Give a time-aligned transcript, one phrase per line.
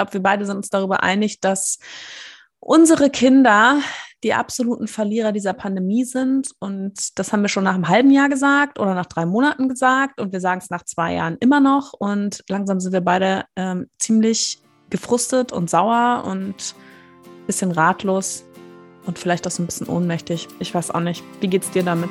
[0.00, 1.78] glaube, wir beide sind uns darüber einig, dass
[2.58, 3.80] unsere Kinder
[4.22, 6.50] die absoluten Verlierer dieser Pandemie sind.
[6.58, 10.20] Und das haben wir schon nach einem halben Jahr gesagt oder nach drei Monaten gesagt.
[10.20, 11.92] Und wir sagen es nach zwei Jahren immer noch.
[11.94, 16.74] Und langsam sind wir beide ähm, ziemlich gefrustet und sauer und
[17.24, 18.44] ein bisschen ratlos
[19.06, 20.48] und vielleicht auch so ein bisschen ohnmächtig.
[20.58, 21.22] Ich weiß auch nicht.
[21.40, 22.10] Wie geht's dir damit?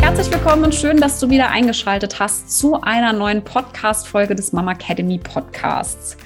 [0.00, 4.72] Herzlich willkommen und schön, dass du wieder eingeschaltet hast zu einer neuen Podcast-Folge des Mama
[4.72, 6.16] Academy Podcasts.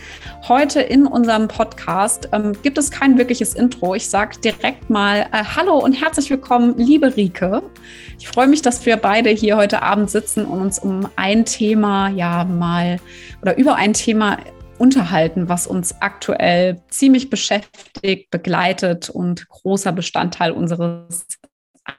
[0.48, 3.94] Heute in unserem Podcast ähm, gibt es kein wirkliches Intro.
[3.94, 7.62] Ich sage direkt mal äh, Hallo und herzlich willkommen, liebe Rike.
[8.18, 12.08] Ich freue mich, dass wir beide hier heute Abend sitzen und uns um ein Thema,
[12.08, 12.98] ja, mal
[13.42, 14.38] oder über ein Thema
[14.78, 21.26] unterhalten, was uns aktuell ziemlich beschäftigt, begleitet und großer Bestandteil unseres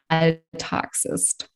[0.07, 1.49] Alltags ist.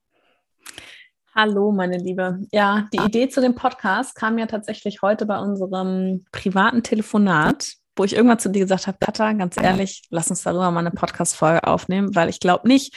[1.42, 2.42] Hallo, meine Liebe.
[2.52, 8.04] Ja, die Idee zu dem Podcast kam ja tatsächlich heute bei unserem privaten Telefonat, wo
[8.04, 11.64] ich irgendwann zu dir gesagt habe, Katha, ganz ehrlich, lass uns darüber mal eine Podcast-Folge
[11.64, 12.94] aufnehmen, weil ich glaube nicht,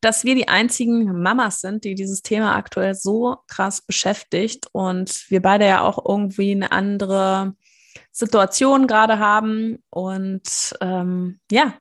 [0.00, 5.42] dass wir die einzigen Mamas sind, die dieses Thema aktuell so krass beschäftigt und wir
[5.42, 7.54] beide ja auch irgendwie eine andere
[8.12, 9.82] Situation gerade haben.
[9.90, 11.74] Und ähm, ja,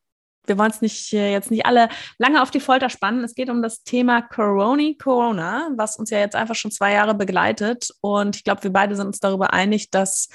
[0.50, 3.24] wir wollen es nicht äh, jetzt nicht alle lange auf die Folter spannen.
[3.24, 7.16] Es geht um das Thema Corona, Corona, was uns ja jetzt einfach schon zwei Jahre
[7.16, 7.90] begleitet.
[8.02, 10.30] Und ich glaube, wir beide sind uns darüber einig, dass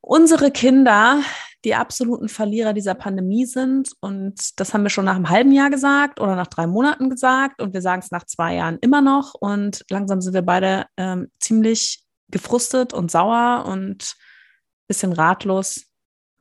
[0.00, 1.22] unsere Kinder
[1.64, 3.92] die absoluten Verlierer dieser Pandemie sind.
[4.00, 7.60] Und das haben wir schon nach einem halben Jahr gesagt oder nach drei Monaten gesagt.
[7.60, 9.34] Und wir sagen es nach zwei Jahren immer noch.
[9.34, 15.89] Und langsam sind wir beide ähm, ziemlich gefrustet und sauer und ein bisschen ratlos,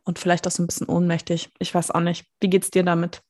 [0.09, 1.50] und vielleicht auch so ein bisschen ohnmächtig.
[1.59, 2.25] Ich weiß auch nicht.
[2.42, 3.22] Wie geht es dir damit?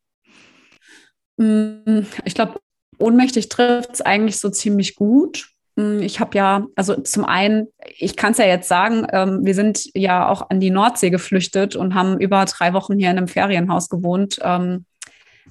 [1.36, 2.62] Mm, ich glaube,
[2.98, 5.50] ohnmächtig trifft es eigentlich so ziemlich gut.
[5.76, 7.68] Mm, ich habe ja, also zum einen,
[7.98, 11.76] ich kann es ja jetzt sagen, ähm, wir sind ja auch an die Nordsee geflüchtet
[11.76, 14.86] und haben über drei Wochen hier in einem Ferienhaus gewohnt, ähm,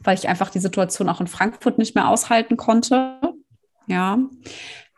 [0.02, 3.20] weil ich einfach die Situation auch in Frankfurt nicht mehr aushalten konnte.
[3.86, 4.18] Ja.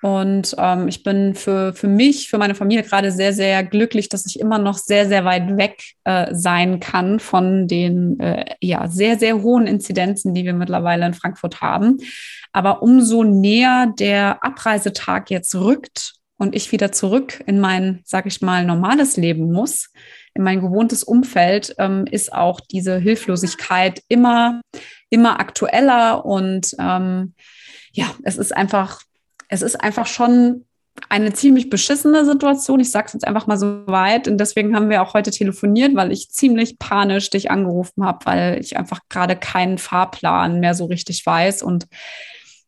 [0.03, 4.25] Und ähm, ich bin für, für mich, für meine Familie gerade sehr, sehr glücklich, dass
[4.25, 9.19] ich immer noch sehr, sehr weit weg äh, sein kann von den äh, ja, sehr,
[9.19, 11.99] sehr hohen Inzidenzen, die wir mittlerweile in Frankfurt haben.
[12.53, 18.41] Aber umso näher der Abreisetag jetzt rückt und ich wieder zurück in mein, sag ich
[18.41, 19.91] mal, normales Leben muss,
[20.33, 24.63] in mein gewohntes Umfeld, ähm, ist auch diese Hilflosigkeit immer,
[25.11, 27.35] immer aktueller und ähm,
[27.93, 29.03] ja, es ist einfach
[29.51, 30.65] es ist einfach schon
[31.09, 32.81] eine ziemlich beschissene Situation.
[32.81, 34.29] Ich sage es jetzt einfach mal so weit.
[34.29, 38.61] Und deswegen haben wir auch heute telefoniert, weil ich ziemlich panisch dich angerufen habe, weil
[38.61, 41.63] ich einfach gerade keinen Fahrplan mehr so richtig weiß.
[41.63, 41.87] Und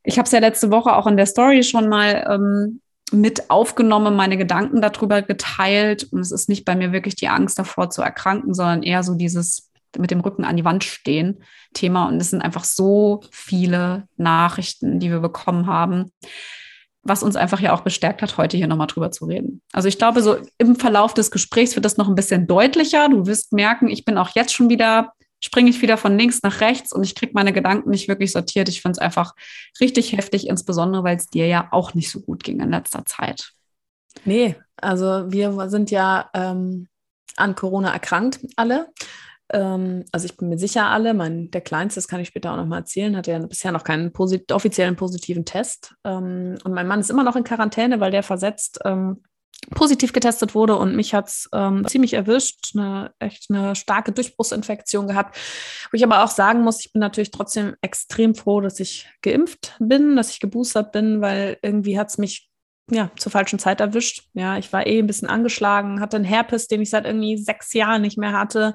[0.03, 2.81] ich habe es ja letzte Woche auch in der Story schon mal ähm,
[3.13, 6.05] mit aufgenommen, meine Gedanken darüber geteilt.
[6.11, 9.15] Und es ist nicht bei mir wirklich die Angst davor zu erkranken, sondern eher so
[9.15, 11.45] dieses mit dem Rücken an die Wand stehen
[11.75, 12.09] Thema.
[12.09, 16.11] Und es sind einfach so viele Nachrichten, die wir bekommen haben
[17.03, 19.61] was uns einfach ja auch bestärkt hat, heute hier nochmal drüber zu reden.
[19.73, 23.09] Also ich glaube, so im Verlauf des Gesprächs wird das noch ein bisschen deutlicher.
[23.09, 26.61] Du wirst merken, ich bin auch jetzt schon wieder, springe ich wieder von links nach
[26.61, 28.69] rechts und ich kriege meine Gedanken nicht wirklich sortiert.
[28.69, 29.35] Ich finde es einfach
[29.81, 33.53] richtig heftig, insbesondere weil es dir ja auch nicht so gut ging in letzter Zeit.
[34.25, 36.87] Nee, also wir sind ja ähm,
[37.37, 38.89] an Corona erkrankt, alle.
[39.53, 42.57] Ähm, also ich bin mir sicher alle, mein, der Kleinste, das kann ich später auch
[42.57, 45.95] nochmal erzählen, hat ja bisher noch keinen posit offiziellen positiven Test.
[46.05, 49.23] Ähm, und mein Mann ist immer noch in Quarantäne, weil der versetzt ähm,
[49.71, 55.07] positiv getestet wurde und mich hat es ähm, ziemlich erwischt, eine echt eine starke Durchbruchsinfektion
[55.07, 55.37] gehabt.
[55.91, 59.77] Wo ich aber auch sagen muss, ich bin natürlich trotzdem extrem froh, dass ich geimpft
[59.79, 62.52] bin, dass ich geboostert bin, weil irgendwie hat es mich
[62.91, 64.29] ja, zur falschen Zeit erwischt.
[64.35, 67.73] Ja, ich war eh ein bisschen angeschlagen, hatte einen Herpes, den ich seit irgendwie sechs
[67.73, 68.75] Jahren nicht mehr hatte,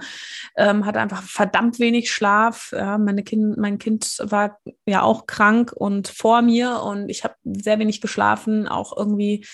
[0.56, 2.72] ähm, hatte einfach verdammt wenig Schlaf.
[2.72, 7.36] Ja, meine kind, mein Kind war ja auch krank und vor mir und ich habe
[7.44, 9.46] sehr wenig geschlafen, auch irgendwie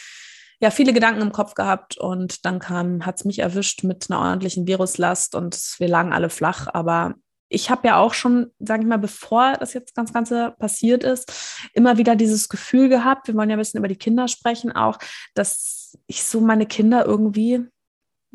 [0.59, 4.21] ja, viele Gedanken im Kopf gehabt und dann kam, hat es mich erwischt mit einer
[4.21, 7.15] ordentlichen Viruslast und wir lagen alle flach, aber
[7.49, 11.69] ich habe ja auch schon, sage ich mal, bevor das jetzt ganz Ganze passiert ist,
[11.73, 14.97] immer wieder dieses Gefühl gehabt, wir wollen ja ein bisschen über die Kinder sprechen, auch,
[15.35, 17.67] dass ich so meine Kinder irgendwie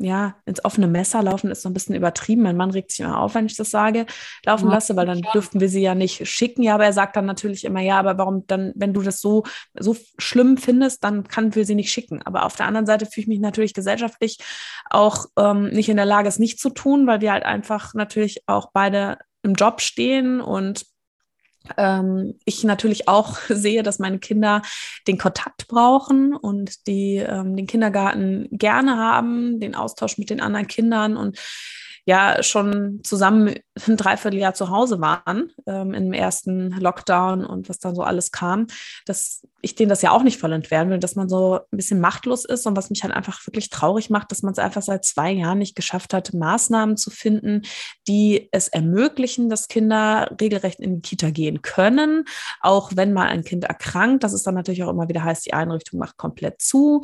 [0.01, 2.41] ja, ins offene Messer laufen ist so ein bisschen übertrieben.
[2.41, 4.05] Mein Mann regt sich immer auf, wenn ich das sage,
[4.45, 6.63] laufen ja, lasse, weil dann dürften wir sie ja nicht schicken.
[6.63, 9.43] Ja, aber er sagt dann natürlich immer, ja, aber warum dann, wenn du das so,
[9.77, 12.21] so schlimm findest, dann kann wir sie nicht schicken.
[12.23, 14.37] Aber auf der anderen Seite fühle ich mich natürlich gesellschaftlich
[14.89, 18.43] auch ähm, nicht in der Lage, es nicht zu tun, weil wir halt einfach natürlich
[18.47, 20.85] auch beide im Job stehen und
[21.77, 24.61] ähm, ich natürlich auch sehe, dass meine Kinder
[25.07, 30.67] den Kontakt brauchen und die ähm, den Kindergarten gerne haben, den Austausch mit den anderen
[30.67, 31.17] Kindern.
[31.17, 31.37] Und
[32.09, 33.53] ja schon zusammen
[33.87, 38.67] ein Dreivierteljahr zu Hause waren ähm, im ersten Lockdown und was dann so alles kam,
[39.05, 41.99] dass ich denen das ja auch nicht voll entwehren will, dass man so ein bisschen
[41.99, 45.05] machtlos ist und was mich halt einfach wirklich traurig macht, dass man es einfach seit
[45.05, 47.61] zwei Jahren nicht geschafft hat, Maßnahmen zu finden,
[48.07, 52.25] die es ermöglichen, dass Kinder regelrecht in die Kita gehen können,
[52.61, 54.23] auch wenn mal ein Kind erkrankt.
[54.23, 57.01] Das ist dann natürlich auch immer wieder heißt, die Einrichtung macht komplett zu.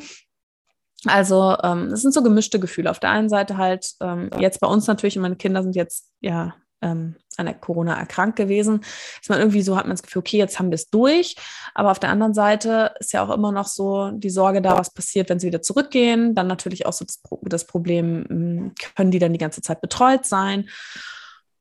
[1.06, 2.90] Also ähm, es sind so gemischte Gefühle.
[2.90, 6.56] Auf der einen Seite halt ähm, jetzt bei uns natürlich, meine Kinder sind jetzt ja
[6.82, 8.82] ähm, an der Corona erkrankt gewesen,
[9.22, 11.36] ist man irgendwie so, hat man das Gefühl, okay, jetzt haben wir es durch.
[11.74, 14.94] Aber auf der anderen Seite ist ja auch immer noch so die Sorge da, was
[14.94, 16.36] passiert, wenn sie wieder zurückgehen.
[16.36, 20.70] Dann natürlich auch so das, das Problem, können die dann die ganze Zeit betreut sein?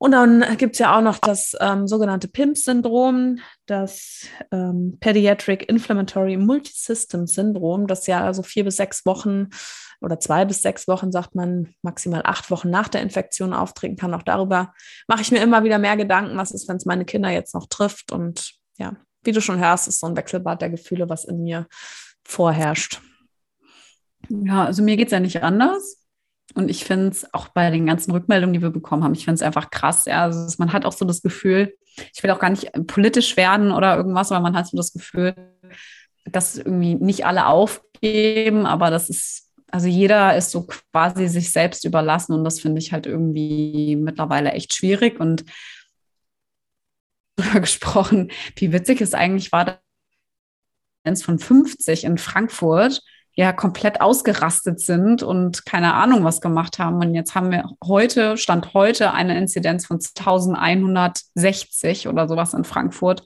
[0.05, 6.37] Und dann gibt es ja auch noch das ähm, sogenannte PIMS-Syndrom, das ähm, Pediatric Inflammatory
[6.37, 9.49] Multisystem Syndrom, das ja also vier bis sechs Wochen
[10.03, 14.13] oder zwei bis sechs Wochen, sagt man, maximal acht Wochen nach der Infektion auftreten kann.
[14.13, 14.75] Auch darüber
[15.09, 17.67] mache ich mir immer wieder mehr Gedanken, was ist, wenn es meine Kinder jetzt noch
[17.67, 18.13] trifft.
[18.13, 21.67] Und ja, wie du schon hörst, ist so ein Wechselbad der Gefühle, was in mir
[22.25, 23.01] vorherrscht.
[24.29, 26.04] Ja, also mir geht es ja nicht anders.
[26.55, 29.37] Und ich finde es auch bei den ganzen Rückmeldungen, die wir bekommen haben, ich finde
[29.37, 30.05] es einfach krass.
[30.05, 30.23] Ja.
[30.23, 31.75] Also man hat auch so das Gefühl,
[32.15, 35.35] ich will auch gar nicht politisch werden oder irgendwas, aber man hat so das Gefühl,
[36.27, 41.85] dass irgendwie nicht alle aufgeben, aber das ist, also jeder ist so quasi sich selbst
[41.85, 45.45] überlassen und das finde ich halt irgendwie mittlerweile echt schwierig und
[47.37, 49.81] darüber gesprochen, wie witzig es eigentlich war,
[51.23, 53.03] von 50 in Frankfurt
[53.37, 56.97] ja komplett ausgerastet sind und keine Ahnung was gemacht haben.
[56.97, 63.23] Und jetzt haben wir heute, Stand heute, eine Inzidenz von 1160 oder sowas in Frankfurt.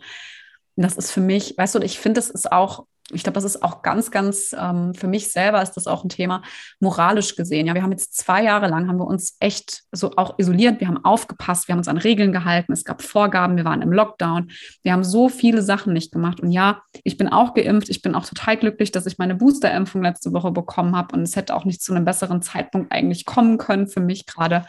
[0.76, 3.44] Und das ist für mich, weißt du, ich finde, das ist auch ich glaube, das
[3.44, 6.42] ist auch ganz, ganz, ähm, für mich selber ist das auch ein Thema,
[6.78, 7.66] moralisch gesehen.
[7.66, 10.88] Ja, wir haben jetzt zwei Jahre lang, haben wir uns echt so auch isoliert, wir
[10.88, 14.50] haben aufgepasst, wir haben uns an Regeln gehalten, es gab Vorgaben, wir waren im Lockdown,
[14.82, 16.40] wir haben so viele Sachen nicht gemacht.
[16.40, 20.02] Und ja, ich bin auch geimpft, ich bin auch total glücklich, dass ich meine Boosterimpfung
[20.02, 23.56] letzte Woche bekommen habe und es hätte auch nicht zu einem besseren Zeitpunkt eigentlich kommen
[23.56, 24.66] können für mich gerade.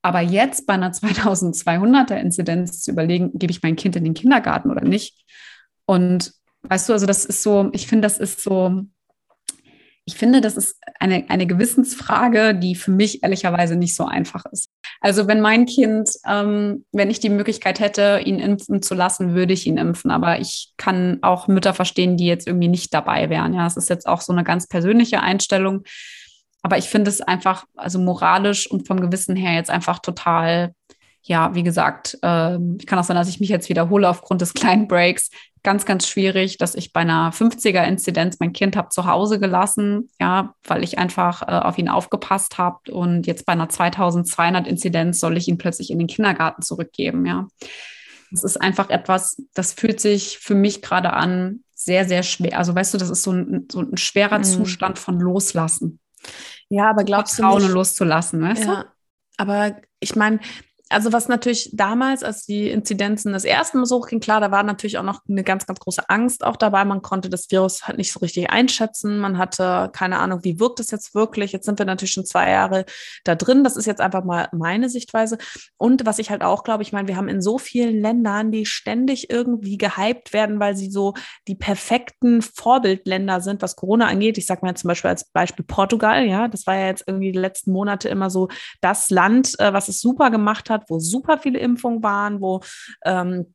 [0.00, 4.70] Aber jetzt bei einer 2200er Inzidenz zu überlegen, gebe ich mein Kind in den Kindergarten
[4.70, 5.24] oder nicht?
[5.84, 6.32] Und
[6.68, 8.82] Weißt du, also das ist so, ich finde, das ist so,
[10.08, 14.70] ich finde, das ist eine, eine Gewissensfrage, die für mich ehrlicherweise nicht so einfach ist.
[15.00, 19.52] Also wenn mein Kind, ähm, wenn ich die Möglichkeit hätte, ihn impfen zu lassen, würde
[19.52, 20.12] ich ihn impfen.
[20.12, 23.52] Aber ich kann auch Mütter verstehen, die jetzt irgendwie nicht dabei wären.
[23.52, 25.82] Ja, es ist jetzt auch so eine ganz persönliche Einstellung.
[26.62, 30.72] Aber ich finde es einfach, also moralisch und vom Gewissen her jetzt einfach total
[31.26, 34.86] ja, wie gesagt, äh, kann auch sein, dass ich mich jetzt wiederhole aufgrund des kleinen
[34.86, 35.30] Breaks.
[35.64, 40.54] Ganz, ganz schwierig, dass ich bei einer 50er-Inzidenz mein Kind habe zu Hause gelassen, ja,
[40.62, 42.92] weil ich einfach äh, auf ihn aufgepasst habe.
[42.92, 47.48] Und jetzt bei einer 2200-Inzidenz soll ich ihn plötzlich in den Kindergarten zurückgeben, ja.
[48.30, 52.58] Das ist einfach etwas, das fühlt sich für mich gerade an sehr, sehr schwer.
[52.58, 54.44] Also weißt du, das ist so ein, so ein schwerer mhm.
[54.44, 56.00] Zustand von Loslassen.
[56.68, 58.88] Ja, aber glaubst Vertrauen du nicht, loszulassen, weißt ja, du?
[59.36, 60.40] Aber ich meine,
[60.88, 64.62] also was natürlich damals, als die Inzidenzen das erste Mal so hochging, klar, da war
[64.62, 66.84] natürlich auch noch eine ganz, ganz große Angst auch dabei.
[66.84, 69.18] Man konnte das Virus halt nicht so richtig einschätzen.
[69.18, 71.50] Man hatte keine Ahnung, wie wirkt es jetzt wirklich.
[71.50, 72.84] Jetzt sind wir natürlich schon zwei Jahre
[73.24, 73.64] da drin.
[73.64, 75.38] Das ist jetzt einfach mal meine Sichtweise.
[75.76, 78.64] Und was ich halt auch glaube, ich meine, wir haben in so vielen Ländern, die
[78.64, 81.14] ständig irgendwie gehypt werden, weil sie so
[81.48, 84.38] die perfekten Vorbildländer sind, was Corona angeht.
[84.38, 87.38] Ich sage mal zum Beispiel als Beispiel Portugal, ja, das war ja jetzt irgendwie die
[87.38, 88.48] letzten Monate immer so
[88.80, 92.60] das Land, äh, was es super gemacht hat hat, wo super viele Impfungen waren, wo
[93.04, 93.54] ähm,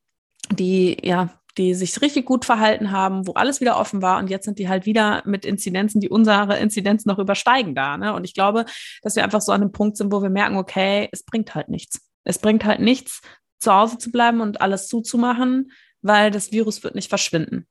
[0.51, 4.45] die, ja, die sich richtig gut verhalten haben, wo alles wieder offen war und jetzt
[4.45, 7.97] sind die halt wieder mit Inzidenzen, die unsere Inzidenzen noch übersteigen da.
[7.97, 8.13] Ne?
[8.13, 8.65] Und ich glaube,
[9.01, 11.69] dass wir einfach so an einem Punkt sind, wo wir merken, okay, es bringt halt
[11.69, 11.99] nichts.
[12.23, 13.21] Es bringt halt nichts,
[13.59, 17.67] zu Hause zu bleiben und alles zuzumachen, weil das Virus wird nicht verschwinden.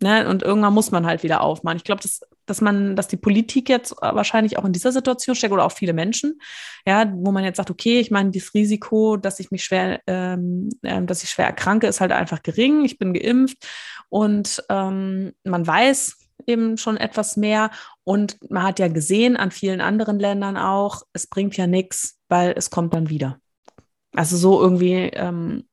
[0.00, 0.28] Ne?
[0.28, 1.78] Und irgendwann muss man halt wieder aufmachen.
[1.78, 5.52] Ich glaube, das dass man, dass die Politik jetzt wahrscheinlich auch in dieser Situation steckt
[5.52, 6.40] oder auch viele Menschen,
[6.86, 10.68] ja, wo man jetzt sagt, okay, ich meine, das Risiko, dass ich mich schwer, ähm,
[10.82, 12.84] äh, dass ich schwer erkranke, ist halt einfach gering.
[12.84, 13.58] Ich bin geimpft
[14.08, 17.70] und ähm, man weiß eben schon etwas mehr
[18.04, 22.54] und man hat ja gesehen an vielen anderen Ländern auch, es bringt ja nichts, weil
[22.56, 23.38] es kommt dann wieder.
[24.14, 25.64] Also so irgendwie ähm,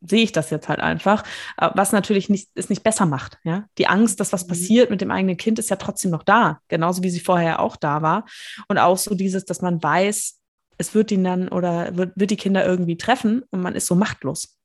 [0.00, 1.24] sehe ich das jetzt halt einfach,
[1.58, 3.38] äh, was natürlich nicht, es nicht besser macht.
[3.44, 3.64] Ja?
[3.78, 4.48] Die Angst, dass was mhm.
[4.48, 7.76] passiert mit dem eigenen Kind, ist ja trotzdem noch da, genauso wie sie vorher auch
[7.76, 8.24] da war.
[8.68, 10.38] Und auch so dieses, dass man weiß,
[10.78, 13.94] es wird ihn dann oder wird, wird die Kinder irgendwie treffen und man ist so
[13.94, 14.56] machtlos.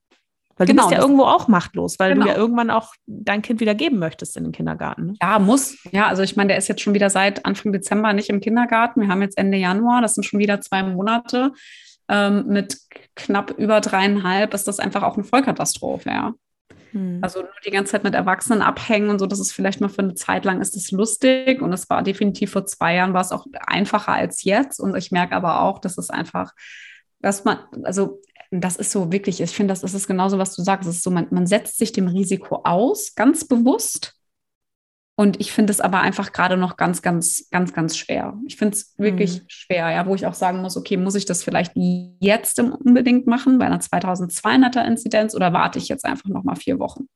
[0.56, 2.26] Weil genau, du bist ja irgendwo auch machtlos, weil genau.
[2.26, 5.06] du ja irgendwann auch dein Kind wieder geben möchtest in den Kindergarten.
[5.06, 5.14] Ne?
[5.22, 5.78] Ja, muss.
[5.92, 9.00] Ja, also ich meine, der ist jetzt schon wieder seit Anfang Dezember nicht im Kindergarten.
[9.00, 11.52] Wir haben jetzt Ende Januar, das sind schon wieder zwei Monate
[12.12, 12.76] ähm, mit
[13.16, 16.34] knapp über dreieinhalb ist das einfach auch eine Vollkatastrophe, ja.
[16.90, 17.20] Hm.
[17.22, 20.02] Also nur die ganze Zeit mit Erwachsenen abhängen und so, das ist vielleicht mal für
[20.02, 23.32] eine Zeit lang ist das lustig und es war definitiv vor zwei Jahren war es
[23.32, 26.52] auch einfacher als jetzt und ich merke aber auch, dass es einfach,
[27.20, 30.86] dass man, also das ist so wirklich, ich finde, das ist genauso, was du sagst,
[30.86, 34.14] es ist so, man, man setzt sich dem Risiko aus, ganz bewusst
[35.14, 38.38] und ich finde es aber einfach gerade noch ganz, ganz, ganz, ganz schwer.
[38.46, 39.44] Ich finde es wirklich mhm.
[39.48, 43.58] schwer, ja, wo ich auch sagen muss, okay, muss ich das vielleicht jetzt unbedingt machen
[43.58, 47.08] bei einer 2200er Inzidenz oder warte ich jetzt einfach noch mal vier Wochen?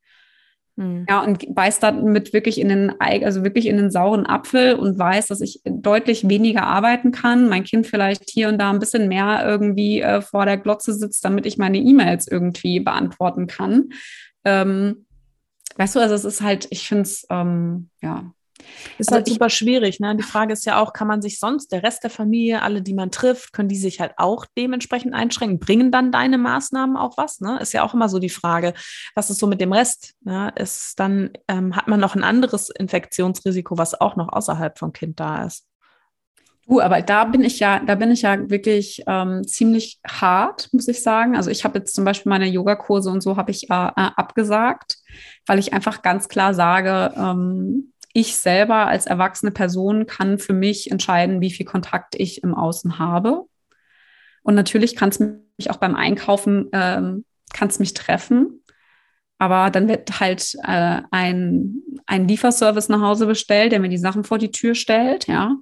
[0.77, 1.07] Mhm.
[1.09, 5.29] Ja, und beißt damit wirklich in den, also wirklich in den sauren Apfel und weiß,
[5.29, 7.49] dass ich deutlich weniger arbeiten kann.
[7.49, 11.25] Mein Kind vielleicht hier und da ein bisschen mehr irgendwie äh, vor der Glotze sitzt,
[11.25, 13.89] damit ich meine E-Mails irgendwie beantworten kann.
[14.45, 15.06] Ähm,
[15.77, 18.33] Weißt du, also es ist halt, ich finde es, ähm, ja.
[18.99, 20.01] Ist also halt super schwierig.
[20.01, 20.17] Ne?
[20.17, 22.95] Die Frage ist ja auch, kann man sich sonst, der Rest der Familie, alle, die
[22.95, 25.59] man trifft, können die sich halt auch dementsprechend einschränken?
[25.59, 27.41] Bringen dann deine Maßnahmen auch was?
[27.41, 27.59] Ne?
[27.61, 28.73] Ist ja auch immer so die Frage,
[29.15, 30.15] was ist so mit dem Rest?
[30.23, 30.53] Ne?
[30.57, 35.21] Ist dann, ähm, hat man noch ein anderes Infektionsrisiko, was auch noch außerhalb vom Kind
[35.21, 35.67] da ist?
[36.69, 40.89] Du, aber da bin ich ja, da bin ich ja wirklich ähm, ziemlich hart, muss
[40.89, 41.37] ich sagen.
[41.37, 44.97] Also ich habe jetzt zum Beispiel meine Yogakurse und so habe ich äh, äh, abgesagt,
[45.47, 50.91] weil ich einfach ganz klar sage, ähm, ich selber als erwachsene Person kann für mich
[50.91, 53.45] entscheiden, wie viel Kontakt ich im Außen habe.
[54.43, 58.63] Und natürlich kann es mich auch beim Einkaufen, ähm, kann es mich treffen.
[59.39, 64.25] Aber dann wird halt äh, ein, ein Lieferservice nach Hause bestellt, der mir die Sachen
[64.25, 65.57] vor die Tür stellt, ja.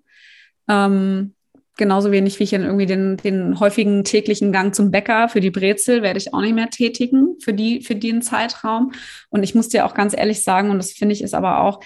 [0.69, 1.35] Ähm,
[1.77, 5.51] genauso wenig wie ich dann irgendwie den, den häufigen täglichen Gang zum Bäcker für die
[5.51, 8.93] Brezel werde ich auch nicht mehr tätigen für die, für den Zeitraum.
[9.31, 11.81] Und ich muss dir auch ganz ehrlich sagen, und das finde ich ist aber auch,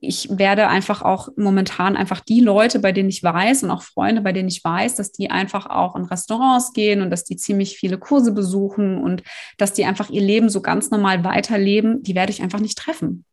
[0.00, 4.22] ich werde einfach auch momentan einfach die Leute, bei denen ich weiß und auch Freunde,
[4.22, 7.76] bei denen ich weiß, dass die einfach auch in Restaurants gehen und dass die ziemlich
[7.76, 9.22] viele Kurse besuchen und
[9.58, 13.24] dass die einfach ihr Leben so ganz normal weiterleben, die werde ich einfach nicht treffen.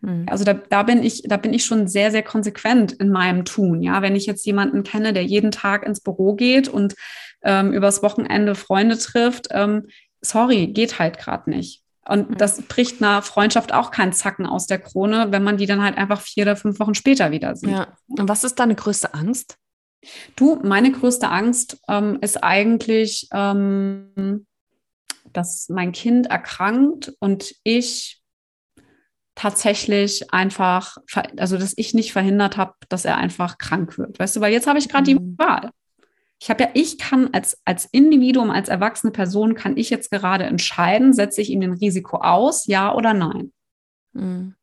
[0.00, 0.26] Mhm.
[0.28, 3.82] Also da, da bin ich, da bin ich schon sehr, sehr konsequent in meinem Tun.
[3.82, 6.94] Ja, wenn ich jetzt jemanden kenne, der jeden Tag ins Büro geht und
[7.42, 9.88] ähm, übers Wochenende Freunde trifft, ähm,
[10.20, 11.82] sorry, geht halt gerade nicht.
[12.08, 12.36] Und mhm.
[12.36, 15.98] das bricht einer Freundschaft auch keinen Zacken aus der Krone, wenn man die dann halt
[15.98, 17.70] einfach vier oder fünf Wochen später wieder sieht.
[17.70, 17.88] Ja.
[18.08, 19.56] Und was ist deine größte Angst?
[20.36, 24.46] Du, meine größte Angst ähm, ist eigentlich, ähm,
[25.32, 28.22] dass mein Kind erkrankt und ich
[29.36, 30.96] tatsächlich einfach,
[31.36, 34.18] also dass ich nicht verhindert habe, dass er einfach krank wird.
[34.18, 35.18] Weißt du, weil jetzt habe ich gerade mhm.
[35.18, 35.70] die Wahl.
[36.40, 40.44] Ich habe ja, ich kann als, als Individuum, als erwachsene Person, kann ich jetzt gerade
[40.44, 43.52] entscheiden, setze ich ihm den Risiko aus, ja oder nein.
[44.12, 44.54] Mhm.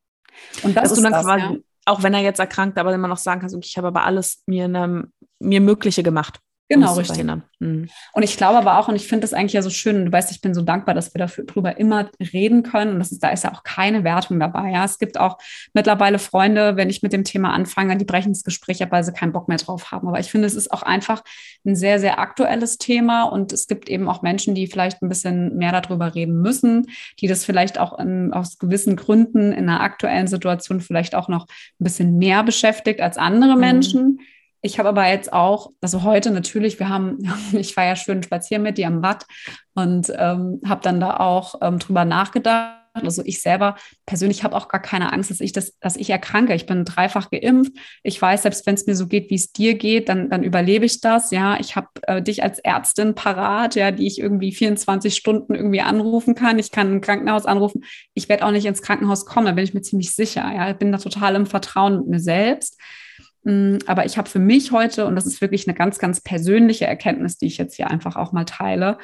[0.62, 1.56] Und das Dass ist dann das, quasi, ja.
[1.86, 4.64] auch wenn er jetzt erkrankt, aber immer noch sagen kannst, ich habe aber alles mir,
[4.64, 6.40] eine, mir Mögliche gemacht.
[6.68, 7.22] Genau, richtig.
[7.58, 7.88] Mhm.
[8.14, 10.30] Und ich glaube aber auch, und ich finde das eigentlich ja so schön, du weißt,
[10.30, 12.94] ich bin so dankbar, dass wir darüber immer reden können.
[12.94, 14.70] Und das ist, da ist ja auch keine Wertung dabei.
[14.70, 15.36] Ja, es gibt auch
[15.74, 19.12] mittlerweile Freunde, wenn ich mit dem Thema anfange, die brechen das Gespräch ab, weil sie
[19.12, 20.08] keinen Bock mehr drauf haben.
[20.08, 21.22] Aber ich finde, es ist auch einfach
[21.66, 23.24] ein sehr, sehr aktuelles Thema.
[23.24, 26.86] Und es gibt eben auch Menschen, die vielleicht ein bisschen mehr darüber reden müssen,
[27.20, 31.46] die das vielleicht auch in, aus gewissen Gründen in einer aktuellen Situation vielleicht auch noch
[31.46, 33.60] ein bisschen mehr beschäftigt als andere mhm.
[33.60, 34.20] Menschen.
[34.64, 37.18] Ich habe aber jetzt auch, also heute natürlich, wir haben,
[37.52, 39.26] ich war ja schön spazieren mit dir am Watt
[39.74, 42.80] und ähm, habe dann da auch ähm, drüber nachgedacht.
[42.94, 46.54] Also ich selber persönlich habe auch gar keine Angst, dass ich das, dass ich erkranke.
[46.54, 47.72] Ich bin dreifach geimpft.
[48.04, 50.86] Ich weiß, selbst wenn es mir so geht, wie es dir geht, dann, dann überlebe
[50.86, 51.30] ich das.
[51.30, 55.82] Ja, ich habe äh, dich als Ärztin parat, ja, die ich irgendwie 24 Stunden irgendwie
[55.82, 56.58] anrufen kann.
[56.58, 57.84] Ich kann ein Krankenhaus anrufen.
[58.14, 60.50] Ich werde auch nicht ins Krankenhaus kommen, da bin ich mir ziemlich sicher.
[60.54, 62.78] Ja, ich bin da total im Vertrauen mit mir selbst.
[63.44, 66.86] Mm, aber ich habe für mich heute, und das ist wirklich eine ganz, ganz persönliche
[66.86, 68.98] Erkenntnis, die ich jetzt hier einfach auch mal teile,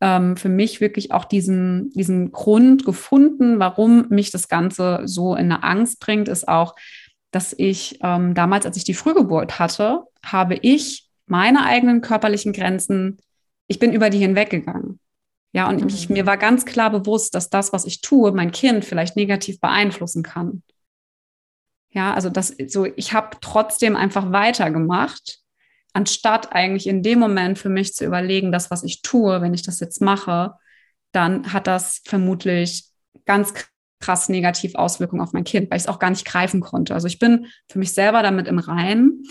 [0.00, 5.52] ähm, für mich wirklich auch diesen, diesen Grund gefunden, warum mich das Ganze so in
[5.52, 6.74] eine Angst bringt, ist auch,
[7.30, 13.18] dass ich ähm, damals, als ich die Frühgeburt hatte, habe ich meine eigenen körperlichen Grenzen,
[13.68, 14.98] ich bin über die hinweggegangen.
[15.52, 15.88] Ja, und mhm.
[15.88, 19.60] ich, mir war ganz klar bewusst, dass das, was ich tue, mein Kind vielleicht negativ
[19.60, 20.62] beeinflussen kann.
[21.92, 25.38] Ja, also das so, ich habe trotzdem einfach weitergemacht,
[25.92, 29.62] anstatt eigentlich in dem Moment für mich zu überlegen, das, was ich tue, wenn ich
[29.62, 30.54] das jetzt mache,
[31.12, 32.86] dann hat das vermutlich
[33.26, 33.52] ganz
[34.00, 36.94] krass negativ Auswirkungen auf mein Kind, weil ich es auch gar nicht greifen konnte.
[36.94, 39.22] Also ich bin für mich selber damit im Reinen.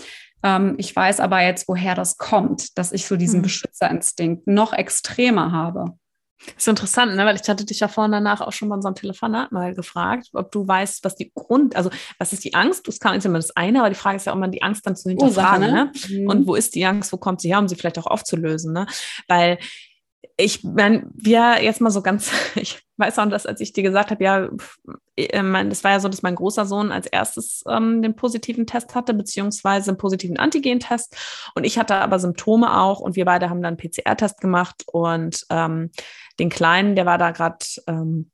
[0.42, 3.44] Ähm, ich weiß aber jetzt, woher das kommt, dass ich so diesen mhm.
[3.44, 5.98] Beschützerinstinkt noch extremer habe.
[6.46, 7.24] Das ist interessant, ne?
[7.24, 10.50] weil ich hatte dich ja vorhin danach auch schon bei unserem Telefonat mal gefragt, ob
[10.50, 12.88] du weißt, was die Grund, also was ist die Angst?
[12.88, 14.96] Das kann immer das eine, aber die Frage ist ja, ob man die Angst dann
[14.96, 15.92] zu hinterfragen, Ursache, ne?
[16.08, 16.28] Mhm.
[16.28, 18.86] Und wo ist die Angst, wo kommt sie her, um sie vielleicht auch aufzulösen, ne?
[19.28, 19.58] Weil
[20.36, 24.10] ich meine, wir jetzt mal so ganz, ich weiß auch, dass als ich dir gesagt
[24.10, 24.48] habe, ja,
[25.16, 28.66] äh, mein, das war ja so, dass mein großer Sohn als erstes ähm, den positiven
[28.66, 31.16] Test hatte, beziehungsweise einen positiven Antigen-Test.
[31.54, 35.44] Und ich hatte aber Symptome auch und wir beide haben dann einen PCR-Test gemacht und
[35.50, 35.90] ähm,
[36.38, 38.30] den Kleinen, der war da gerade, ähm,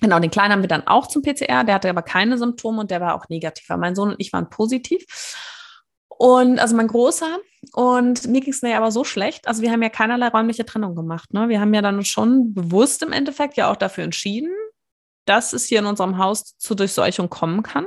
[0.00, 2.90] genau, den Kleinen haben wir dann auch zum PCR, der hatte aber keine Symptome und
[2.90, 3.70] der war auch negativ.
[3.70, 5.04] Aber mein Sohn und ich waren positiv.
[6.08, 7.38] Und also mein Großer,
[7.72, 9.46] und mir ging es ja aber so schlecht.
[9.46, 11.32] Also wir haben ja keinerlei räumliche Trennung gemacht.
[11.32, 11.48] Ne?
[11.48, 14.50] Wir haben ja dann schon bewusst im Endeffekt ja auch dafür entschieden,
[15.26, 17.86] dass es hier in unserem Haus zur Durchseuchung kommen kann.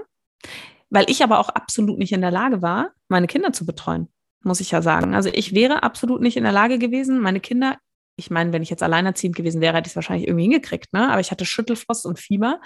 [0.89, 4.07] Weil ich aber auch absolut nicht in der Lage war, meine Kinder zu betreuen,
[4.43, 5.13] muss ich ja sagen.
[5.13, 7.77] Also ich wäre absolut nicht in der Lage gewesen, meine Kinder,
[8.15, 11.09] ich meine, wenn ich jetzt alleinerziehend gewesen wäre, hätte ich es wahrscheinlich irgendwie hingekriegt, ne?
[11.09, 12.61] Aber ich hatte Schüttelfrost und Fieber.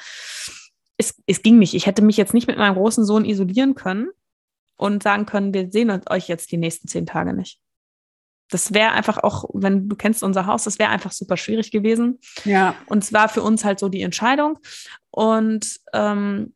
[0.98, 1.74] Es, es ging nicht.
[1.74, 4.10] Ich hätte mich jetzt nicht mit meinem großen Sohn isolieren können
[4.76, 7.60] und sagen können, wir sehen euch jetzt die nächsten zehn Tage nicht.
[8.52, 12.20] Das wäre einfach auch, wenn du kennst unser Haus, das wäre einfach super schwierig gewesen.
[12.46, 12.76] Ja.
[12.88, 14.58] Und es war für uns halt so die Entscheidung.
[15.12, 16.56] Und ähm,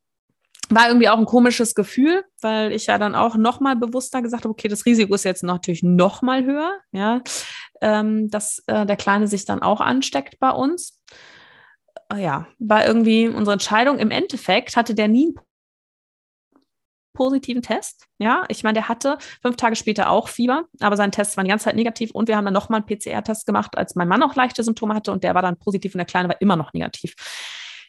[0.69, 4.51] war irgendwie auch ein komisches Gefühl, weil ich ja dann auch nochmal bewusster gesagt habe,
[4.51, 7.21] okay, das Risiko ist jetzt natürlich nochmal höher, ja,
[7.81, 11.01] ähm, dass äh, der Kleine sich dann auch ansteckt bei uns.
[12.11, 13.99] Äh, ja, war irgendwie unsere Entscheidung.
[13.99, 15.45] Im Endeffekt hatte der nie einen
[17.13, 18.07] positiven Test.
[18.17, 21.49] Ja, ich meine, der hatte fünf Tage später auch Fieber, aber sein Test war die
[21.49, 24.35] ganze Zeit negativ und wir haben dann nochmal einen PCR-Test gemacht, als mein Mann auch
[24.35, 27.15] leichte Symptome hatte und der war dann positiv und der Kleine war immer noch negativ.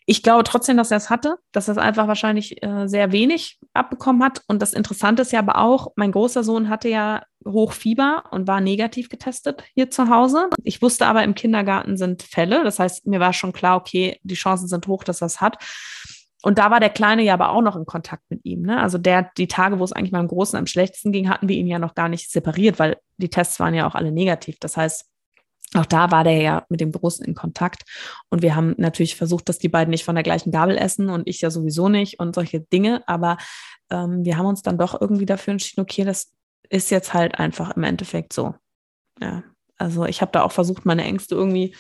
[0.07, 3.59] Ich glaube trotzdem, dass er es hatte, dass er es einfach wahrscheinlich äh, sehr wenig
[3.73, 4.43] abbekommen hat.
[4.47, 8.61] Und das Interessante ist ja aber auch, mein großer Sohn hatte ja Hochfieber und war
[8.61, 10.51] negativ getestet hier zu Hause.
[10.63, 12.65] Ich wusste aber, im Kindergarten sind Fälle.
[12.65, 15.57] Das heißt, mir war schon klar, okay, die Chancen sind hoch, dass er es hat.
[16.43, 18.63] Und da war der Kleine ja aber auch noch in Kontakt mit ihm.
[18.63, 18.79] Ne?
[18.79, 21.67] Also der, die Tage, wo es eigentlich meinem Großen am schlechtesten ging, hatten wir ihn
[21.67, 24.59] ja noch gar nicht separiert, weil die Tests waren ja auch alle negativ.
[24.61, 25.07] Das heißt,
[25.75, 27.83] auch da war der ja mit dem Großen in Kontakt.
[28.31, 31.27] Und wir haben natürlich versucht, dass die beiden nicht von der gleichen Gabel essen und
[31.27, 33.03] ich ja sowieso nicht und solche Dinge.
[33.09, 33.39] Aber
[33.91, 36.33] ähm, wir haben uns dann doch irgendwie dafür entschieden, okay, das
[36.71, 38.55] ist jetzt halt einfach im Endeffekt so.
[39.21, 39.43] Ja,
[39.77, 41.75] also ich habe da auch versucht, meine Ängste irgendwie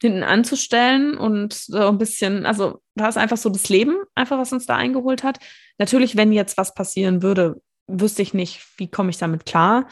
[0.00, 4.52] hinten anzustellen und so ein bisschen, also da ist einfach so das Leben, einfach was
[4.52, 5.38] uns da eingeholt hat.
[5.78, 9.88] Natürlich, wenn jetzt was passieren würde, wüsste ich nicht, wie komme ich damit klar.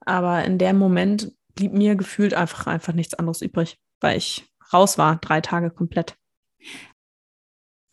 [0.00, 4.98] Aber in dem Moment blieb mir gefühlt einfach, einfach nichts anderes übrig, weil ich raus
[4.98, 6.16] war, drei Tage komplett.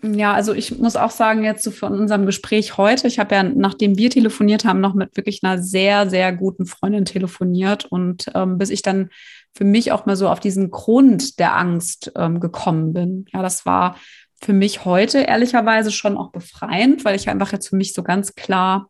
[0.04, 3.44] Ja, also ich muss auch sagen, jetzt so von unserem Gespräch heute, ich habe ja,
[3.44, 8.58] nachdem wir telefoniert haben, noch mit wirklich einer sehr, sehr guten Freundin telefoniert und ähm,
[8.58, 9.10] bis ich dann
[9.54, 13.26] für mich auch mal so auf diesen Grund der Angst ähm, gekommen bin.
[13.32, 13.96] Ja, das war
[14.42, 18.34] für mich heute ehrlicherweise schon auch befreiend, weil ich einfach jetzt für mich so ganz
[18.34, 18.90] klar,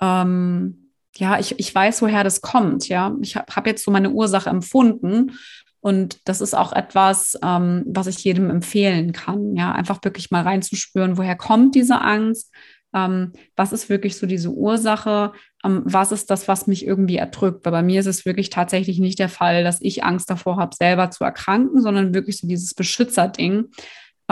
[0.00, 0.81] ähm,
[1.16, 2.88] ja, ich, ich weiß, woher das kommt.
[2.88, 5.32] Ja, ich habe hab jetzt so meine Ursache empfunden
[5.80, 9.56] und das ist auch etwas, ähm, was ich jedem empfehlen kann.
[9.56, 12.52] Ja, einfach wirklich mal reinzuspüren, woher kommt diese Angst?
[12.94, 15.32] Ähm, was ist wirklich so diese Ursache?
[15.64, 17.64] Ähm, was ist das, was mich irgendwie erdrückt?
[17.64, 20.76] Weil bei mir ist es wirklich tatsächlich nicht der Fall, dass ich Angst davor habe,
[20.76, 23.66] selber zu erkranken, sondern wirklich so dieses Beschützerding,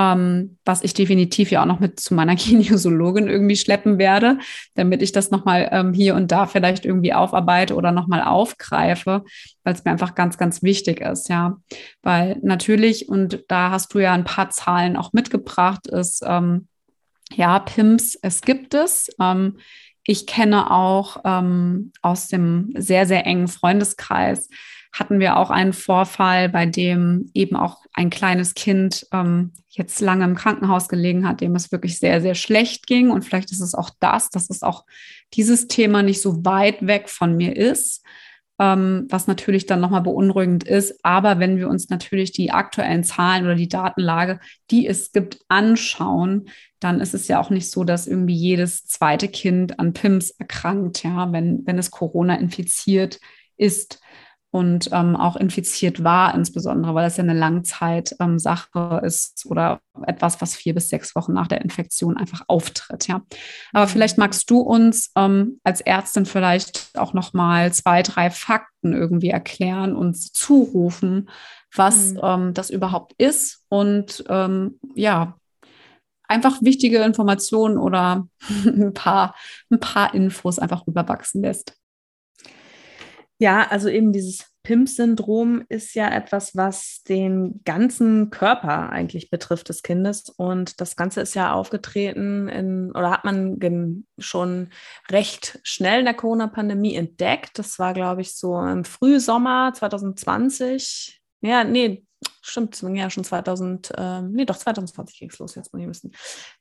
[0.01, 4.39] ähm, was ich definitiv ja auch noch mit zu meiner Kinesiologin irgendwie schleppen werde,
[4.75, 9.25] damit ich das nochmal ähm, hier und da vielleicht irgendwie aufarbeite oder nochmal aufgreife,
[9.63, 11.59] weil es mir einfach ganz, ganz wichtig ist, ja.
[12.03, 16.69] Weil natürlich, und da hast du ja ein paar Zahlen auch mitgebracht, ist, ähm,
[17.33, 19.11] ja, PIMS, es gibt es.
[19.21, 19.59] Ähm,
[20.05, 24.49] ich kenne auch ähm, aus dem sehr, sehr engen Freundeskreis
[24.93, 30.25] hatten wir auch einen Vorfall, bei dem eben auch ein kleines Kind ähm, jetzt lange
[30.25, 33.11] im Krankenhaus gelegen hat, dem es wirklich sehr, sehr schlecht ging.
[33.11, 34.85] Und vielleicht ist es auch das, dass es auch
[35.35, 38.03] dieses Thema nicht so weit weg von mir ist.
[38.61, 41.03] ähm, was natürlich dann nochmal beunruhigend ist.
[41.03, 44.39] Aber wenn wir uns natürlich die aktuellen Zahlen oder die Datenlage,
[44.71, 49.29] die es gibt, anschauen, dann ist es ja auch nicht so, dass irgendwie jedes zweite
[49.29, 53.19] Kind an PIMS erkrankt, ja, wenn, wenn es Corona infiziert
[53.57, 54.01] ist
[54.51, 60.41] und ähm, auch infiziert war, insbesondere, weil das ja eine Langzeitsache ähm, ist oder etwas,
[60.41, 63.07] was vier bis sechs Wochen nach der Infektion einfach auftritt.
[63.07, 63.23] Ja,
[63.73, 63.91] aber mhm.
[63.91, 69.31] vielleicht magst du uns ähm, als Ärztin vielleicht auch noch mal zwei, drei Fakten irgendwie
[69.31, 71.31] erklären und zurufen,
[71.75, 72.21] was mhm.
[72.23, 75.37] ähm, das überhaupt ist und ähm, ja
[76.31, 78.29] einfach wichtige Informationen oder
[78.65, 79.35] ein paar,
[79.71, 81.80] ein paar Infos einfach rüberwachsen lässt.
[83.41, 89.83] Ja, also eben dieses PIMS-Syndrom ist ja etwas, was den ganzen Körper eigentlich betrifft des
[89.83, 90.29] Kindes.
[90.29, 94.69] Und das Ganze ist ja aufgetreten in, oder hat man schon
[95.11, 97.59] recht schnell in der Corona-Pandemie entdeckt.
[97.59, 101.23] Das war, glaube ich, so im Frühsommer 2020.
[101.41, 102.05] Ja, nee,
[102.43, 106.13] stimmt, ja schon 2000, ähm, nee, doch 2020 ging es los, jetzt muss ich wissen,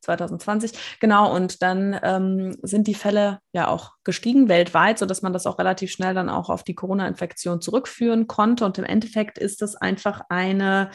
[0.02, 5.48] 2020, genau, und dann ähm, sind die Fälle ja auch gestiegen weltweit, sodass man das
[5.48, 8.66] auch relativ schnell dann auch auf die Corona-Infektion zurückführen konnte.
[8.66, 10.92] Und im Endeffekt ist das einfach eine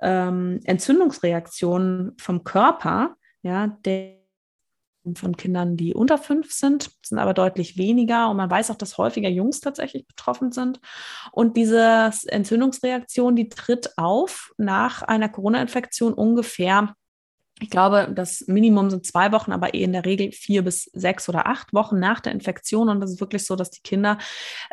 [0.00, 4.23] ähm, Entzündungsreaktion vom Körper, ja, der
[5.14, 8.30] von Kindern, die unter fünf sind, sind aber deutlich weniger.
[8.30, 10.80] Und man weiß auch, dass häufiger Jungs tatsächlich betroffen sind.
[11.32, 16.94] Und diese Entzündungsreaktion, die tritt auf nach einer Corona-Infektion ungefähr
[17.60, 21.28] ich glaube, das Minimum sind zwei Wochen, aber eh in der Regel vier bis sechs
[21.28, 22.88] oder acht Wochen nach der Infektion.
[22.88, 24.18] Und das ist wirklich so, dass die Kinder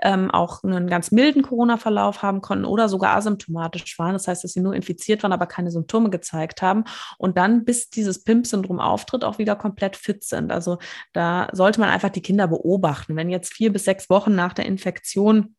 [0.01, 4.13] ähm, auch einen ganz milden Corona-Verlauf haben konnten oder sogar asymptomatisch waren.
[4.13, 6.85] Das heißt, dass sie nur infiziert waren, aber keine Symptome gezeigt haben.
[7.19, 10.51] Und dann, bis dieses PIMP-Syndrom auftritt, auch wieder komplett fit sind.
[10.51, 10.79] Also
[11.13, 13.15] da sollte man einfach die Kinder beobachten.
[13.15, 15.55] Wenn jetzt vier bis sechs Wochen nach der Infektion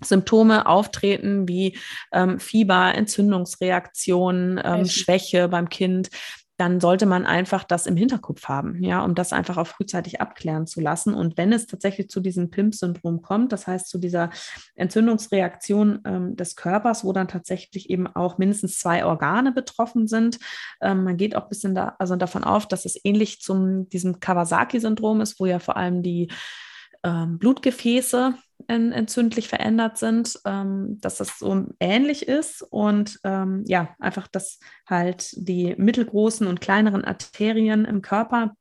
[0.00, 1.76] Symptome auftreten wie
[2.12, 6.10] ähm, Fieber, Entzündungsreaktionen, ähm, Schwäche beim Kind,
[6.58, 10.66] dann sollte man einfach das im Hinterkopf haben, ja, um das einfach auch frühzeitig abklären
[10.66, 11.14] zu lassen.
[11.14, 14.30] Und wenn es tatsächlich zu diesem PIMP-Syndrom kommt, das heißt zu dieser
[14.74, 20.40] Entzündungsreaktion ähm, des Körpers, wo dann tatsächlich eben auch mindestens zwei Organe betroffen sind,
[20.80, 24.18] ähm, man geht auch ein bisschen da, also davon auf, dass es ähnlich zum diesem
[24.18, 26.28] Kawasaki-Syndrom ist, wo ja vor allem die
[27.04, 28.34] ähm, Blutgefäße
[28.68, 35.30] entzündlich verändert sind, ähm, dass das so ähnlich ist und ähm, ja, einfach, dass halt
[35.36, 38.54] die mittelgroßen und kleineren Arterien im Körper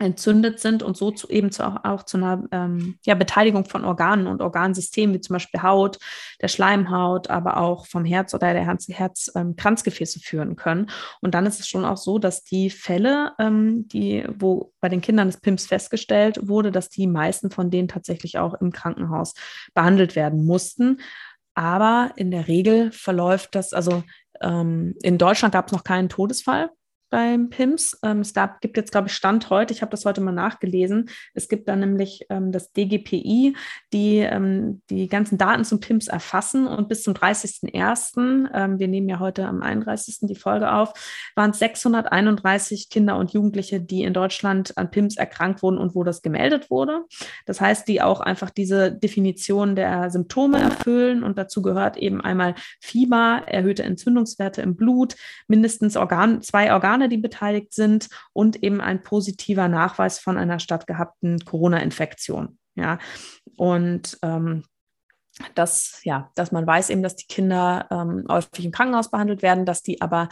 [0.00, 4.26] entzündet sind und so zu, eben zu, auch, zu einer ähm, ja, Beteiligung von Organen
[4.26, 5.98] und Organsystemen, wie zum Beispiel Haut,
[6.42, 10.90] der Schleimhaut, aber auch vom Herz oder der Herz-Kranzgefäße ähm, führen können.
[11.20, 15.00] Und dann ist es schon auch so, dass die Fälle, ähm, die, wo bei den
[15.00, 19.34] Kindern des PIMS festgestellt wurde, dass die meisten von denen tatsächlich auch im Krankenhaus
[19.74, 21.00] behandelt werden mussten.
[21.54, 24.02] Aber in der Regel verläuft das, also
[24.40, 26.70] ähm, in Deutschland gab es noch keinen Todesfall
[27.14, 27.96] beim PIMS.
[28.02, 31.08] Ähm, es gab, gibt jetzt, glaube ich, Stand heute, ich habe das heute mal nachgelesen,
[31.32, 33.54] es gibt da nämlich ähm, das DGPI,
[33.92, 39.08] die ähm, die ganzen Daten zum PIMS erfassen und bis zum 30.01., ähm, wir nehmen
[39.08, 40.22] ja heute am 31.
[40.22, 40.92] die Folge auf,
[41.36, 46.02] waren es 631 Kinder und Jugendliche, die in Deutschland an PIMS erkrankt wurden und wo
[46.02, 47.04] das gemeldet wurde.
[47.46, 52.56] Das heißt, die auch einfach diese Definition der Symptome erfüllen und dazu gehört eben einmal
[52.80, 55.14] Fieber, erhöhte Entzündungswerte im Blut,
[55.46, 60.58] mindestens Organ, zwei Organe Organe, die beteiligt sind und eben ein positiver Nachweis von einer
[60.58, 62.58] stattgehabten Corona-Infektion.
[62.76, 62.98] Ja,
[63.56, 64.64] und ähm,
[65.54, 69.64] dass, ja, dass man weiß eben, dass die Kinder ähm, häufig im Krankenhaus behandelt werden,
[69.64, 70.28] dass die aber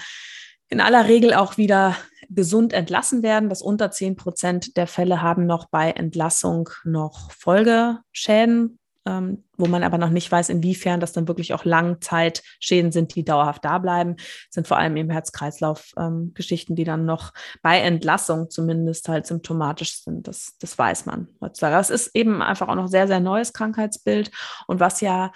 [0.68, 1.96] in aller Regel auch wieder
[2.28, 3.48] gesund entlassen werden.
[3.48, 9.82] Dass unter 10 Prozent der Fälle haben noch bei Entlassung noch Folgeschäden, ähm, wo man
[9.82, 14.16] aber noch nicht weiß, inwiefern das dann wirklich auch Langzeitschäden sind, die dauerhaft da bleiben,
[14.50, 20.28] sind vor allem eben Herz-Kreislauf-Geschichten, ähm, die dann noch bei Entlassung zumindest halt symptomatisch sind.
[20.28, 21.76] Das, das weiß man heutzutage.
[21.76, 24.30] Das ist eben einfach auch noch sehr, sehr neues Krankheitsbild
[24.66, 25.32] und was ja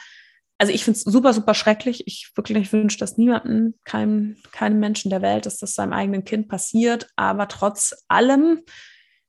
[0.59, 2.07] also ich finde es super, super schrecklich.
[2.07, 6.49] Ich wirklich wünsche das niemandem, keinem, keinem Menschen der Welt, dass das seinem eigenen Kind
[6.49, 7.09] passiert.
[7.17, 8.63] Aber trotz allem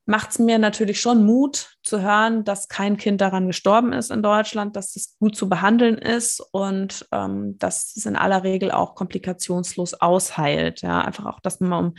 [0.07, 4.23] macht es mir natürlich schon Mut zu hören, dass kein Kind daran gestorben ist in
[4.23, 8.95] Deutschland, dass es gut zu behandeln ist und ähm, dass es in aller Regel auch
[8.95, 10.81] komplikationslos ausheilt.
[10.81, 11.93] Ja, einfach auch das mal um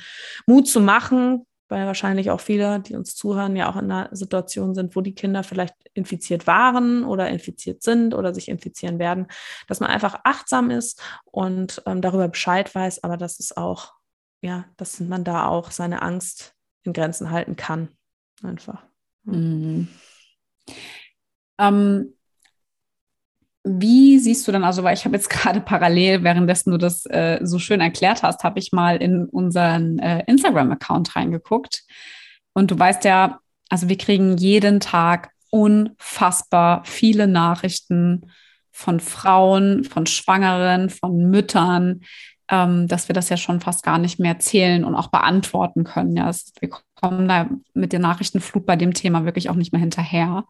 [0.46, 4.74] Mut zu machen, weil wahrscheinlich auch viele, die uns zuhören, ja auch in einer Situation
[4.74, 9.26] sind, wo die Kinder vielleicht infiziert waren oder infiziert sind oder sich infizieren werden,
[9.66, 13.92] dass man einfach achtsam ist und ähm, darüber Bescheid weiß, aber dass es auch,
[14.40, 17.90] ja, dass man da auch seine Angst in Grenzen halten kann.
[18.42, 18.82] Einfach.
[19.24, 19.88] Mhm.
[21.58, 22.14] Ähm,
[23.64, 27.40] wie siehst du dann, also, weil ich habe jetzt gerade parallel, währenddessen du das äh,
[27.42, 31.82] so schön erklärt hast, habe ich mal in unseren äh, Instagram-Account reingeguckt.
[32.54, 38.30] Und du weißt ja, also wir kriegen jeden Tag unfassbar viele Nachrichten
[38.70, 42.02] von Frauen, von Schwangeren, von Müttern,
[42.50, 46.16] ähm, dass wir das ja schon fast gar nicht mehr zählen und auch beantworten können.
[46.16, 50.44] Ja, wir kommen da mit der Nachrichtenflut bei dem Thema wirklich auch nicht mehr hinterher.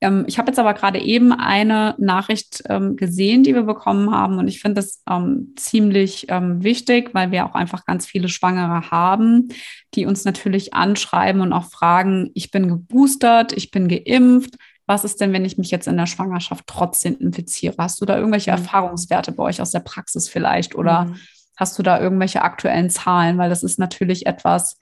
[0.00, 4.38] Ähm, ich habe jetzt aber gerade eben eine Nachricht ähm, gesehen, die wir bekommen haben
[4.38, 8.90] und ich finde das ähm, ziemlich ähm, wichtig, weil wir auch einfach ganz viele Schwangere
[8.90, 9.48] haben,
[9.94, 15.20] die uns natürlich anschreiben und auch fragen, ich bin geboostert, ich bin geimpft, was ist
[15.20, 17.76] denn, wenn ich mich jetzt in der Schwangerschaft trotzdem infiziere?
[17.78, 18.58] Hast du da irgendwelche mhm.
[18.58, 21.16] Erfahrungswerte bei euch aus der Praxis vielleicht oder mhm.
[21.56, 23.38] hast du da irgendwelche aktuellen Zahlen?
[23.38, 24.78] Weil das ist natürlich etwas,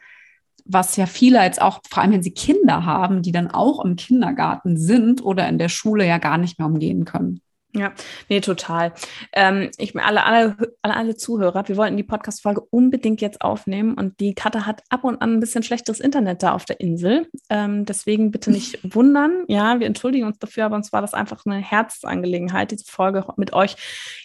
[0.64, 3.96] was ja viele jetzt auch, vor allem wenn sie Kinder haben, die dann auch im
[3.96, 7.40] Kindergarten sind oder in der Schule ja gar nicht mehr umgehen können.
[7.74, 7.92] Ja,
[8.28, 8.92] nee, total.
[9.32, 14.20] Ähm, ich alle, alle, alle, alle Zuhörer, wir wollten die Podcast-Folge unbedingt jetzt aufnehmen und
[14.20, 17.28] die Katze hat ab und an ein bisschen schlechteres Internet da auf der Insel.
[17.48, 19.44] Ähm, deswegen bitte nicht wundern.
[19.48, 23.54] Ja, wir entschuldigen uns dafür, aber uns war das einfach eine Herzangelegenheit, diese Folge mit
[23.54, 23.76] euch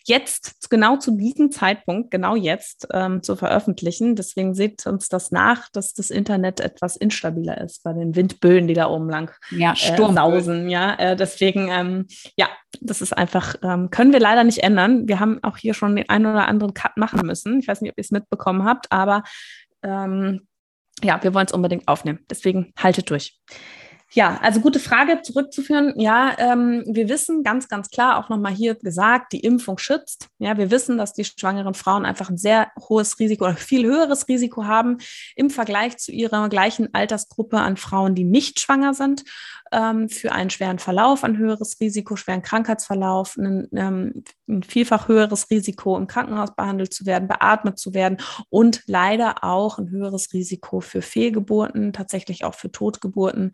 [0.03, 4.17] jetzt, genau zu diesem Zeitpunkt, genau jetzt ähm, zu veröffentlichen.
[4.17, 8.73] Deswegen seht uns das nach, dass das Internet etwas instabiler ist bei den Windböen, die
[8.73, 10.11] da oben lang ja, Sturm.
[10.11, 10.69] Äh, sausen.
[10.69, 12.49] Ja, äh, deswegen, ähm, ja,
[12.81, 15.07] das ist einfach, ähm, können wir leider nicht ändern.
[15.07, 17.59] Wir haben auch hier schon den einen oder anderen Cut machen müssen.
[17.59, 19.23] Ich weiß nicht, ob ihr es mitbekommen habt, aber
[19.83, 20.47] ähm,
[21.03, 22.19] ja, wir wollen es unbedingt aufnehmen.
[22.29, 23.39] Deswegen haltet durch.
[24.13, 25.93] Ja, also gute Frage zurückzuführen.
[25.97, 30.29] Ja, ähm, wir wissen ganz, ganz klar, auch nochmal hier gesagt, die Impfung schützt.
[30.39, 34.29] Ja, wir wissen, dass die schwangeren Frauen einfach ein sehr hohes Risiko oder viel höheres
[34.29, 34.99] Risiko haben
[35.35, 39.23] im Vergleich zu ihrer gleichen Altersgruppe an Frauen, die nicht schwanger sind
[39.71, 45.49] ähm, für einen schweren Verlauf, ein höheres Risiko, schweren Krankheitsverlauf, ein, ähm, ein vielfach höheres
[45.49, 48.17] Risiko, im Krankenhaus behandelt zu werden, beatmet zu werden
[48.49, 53.53] und leider auch ein höheres Risiko für Fehlgeburten, tatsächlich auch für Totgeburten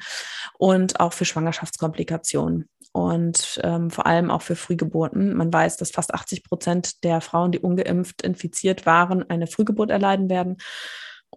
[0.58, 5.36] und auch für Schwangerschaftskomplikationen und ähm, vor allem auch für Frühgeburten.
[5.36, 10.30] Man weiß, dass fast 80 Prozent der Frauen, die ungeimpft infiziert waren, eine Frühgeburt erleiden
[10.30, 10.58] werden.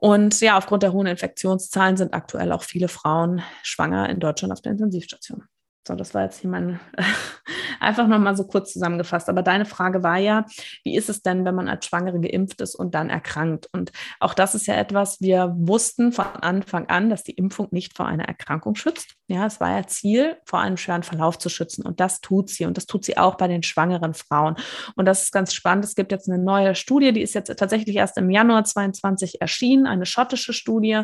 [0.01, 4.61] Und ja, aufgrund der hohen Infektionszahlen sind aktuell auch viele Frauen schwanger in Deutschland auf
[4.61, 5.45] der Intensivstation.
[5.87, 6.81] So, das war jetzt hier mein
[7.81, 9.29] einfach nochmal so kurz zusammengefasst.
[9.29, 10.45] Aber deine Frage war ja,
[10.83, 13.69] wie ist es denn, wenn man als Schwangere geimpft ist und dann erkrankt?
[13.73, 17.97] Und auch das ist ja etwas, wir wussten von Anfang an, dass die Impfung nicht
[17.97, 19.15] vor einer Erkrankung schützt.
[19.29, 21.87] Ja, es war ja Ziel, vor einem schweren Verlauf zu schützen.
[21.87, 22.65] Und das tut sie.
[22.65, 24.57] Und das tut sie auch bei den schwangeren Frauen.
[24.97, 25.85] Und das ist ganz spannend.
[25.85, 29.87] Es gibt jetzt eine neue Studie, die ist jetzt tatsächlich erst im Januar 22 erschienen,
[29.87, 31.03] eine schottische Studie.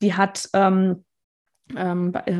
[0.00, 1.04] Die hat ähm,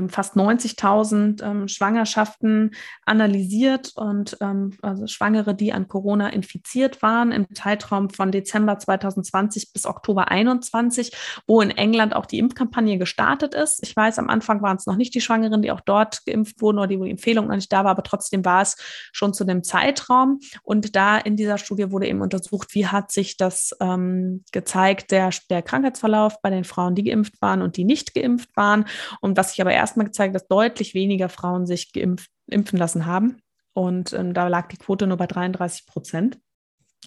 [0.09, 2.73] fast 90.000 ähm, Schwangerschaften
[3.05, 9.73] analysiert und ähm, also Schwangere, die an Corona infiziert waren im Zeitraum von Dezember 2020
[9.73, 11.13] bis Oktober 21,
[11.47, 13.83] wo in England auch die Impfkampagne gestartet ist.
[13.83, 16.79] Ich weiß, am Anfang waren es noch nicht die Schwangeren, die auch dort geimpft wurden
[16.79, 18.77] oder die, wo die Empfehlung noch nicht da war, aber trotzdem war es
[19.13, 20.41] schon zu dem Zeitraum.
[20.63, 25.31] Und da in dieser Studie wurde eben untersucht, wie hat sich das ähm, gezeigt, der,
[25.51, 28.85] der Krankheitsverlauf bei den Frauen, die geimpft waren und die nicht geimpft waren.
[29.23, 33.41] Und was sich aber erstmal gezeigt, dass deutlich weniger Frauen sich geimpft, impfen lassen haben.
[33.73, 36.39] Und ähm, da lag die Quote nur bei 33 Prozent.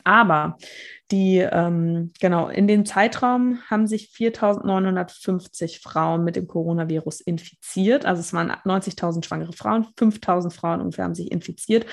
[0.03, 0.57] Aber
[1.11, 8.05] die, ähm, genau, in dem Zeitraum haben sich 4.950 Frauen mit dem Coronavirus infiziert.
[8.05, 11.85] Also es waren 90.000 schwangere Frauen, 5.000 Frauen ungefähr haben sich infiziert.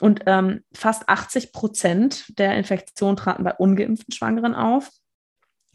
[0.00, 4.90] Und ähm, fast 80 Prozent der Infektionen traten bei ungeimpften Schwangeren auf.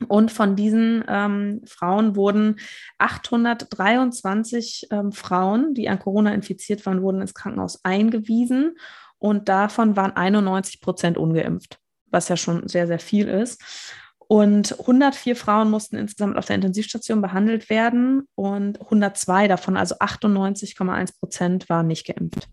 [0.08, 2.60] Und von diesen ähm, Frauen wurden
[2.98, 8.78] 823 ähm, Frauen, die an Corona infiziert waren, wurden ins Krankenhaus eingewiesen.
[9.20, 13.62] Und davon waren 91 Prozent ungeimpft, was ja schon sehr, sehr viel ist.
[14.32, 21.20] Und 104 Frauen mussten insgesamt auf der Intensivstation behandelt werden und 102 davon, also 98,1
[21.20, 22.48] Prozent, waren nicht geimpft.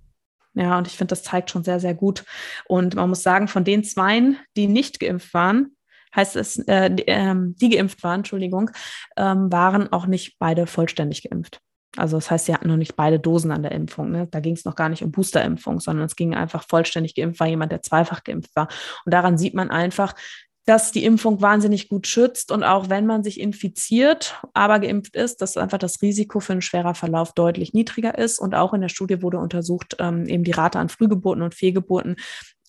[0.54, 2.24] Ja, und ich finde, das zeigt schon sehr, sehr gut.
[2.66, 5.76] Und man muss sagen, von den Zweien, die nicht geimpft waren,
[6.14, 8.70] heißt es, äh, die, äh, die, geimpft waren, Entschuldigung,
[9.16, 11.60] ähm, waren auch nicht beide vollständig geimpft.
[11.96, 14.10] Also das heißt, sie hatten noch nicht beide Dosen an der Impfung.
[14.10, 14.28] Ne?
[14.30, 17.46] Da ging es noch gar nicht um Boosterimpfung, sondern es ging einfach vollständig geimpft war
[17.46, 18.68] jemand, der zweifach geimpft war.
[19.04, 20.14] Und daran sieht man einfach,
[20.68, 25.40] dass die Impfung wahnsinnig gut schützt und auch wenn man sich infiziert, aber geimpft ist,
[25.40, 28.38] dass einfach das Risiko für einen schwerer Verlauf deutlich niedriger ist.
[28.38, 32.16] Und auch in der Studie wurde untersucht, ähm, eben die Rate an Frühgeburten und Fehlgeburten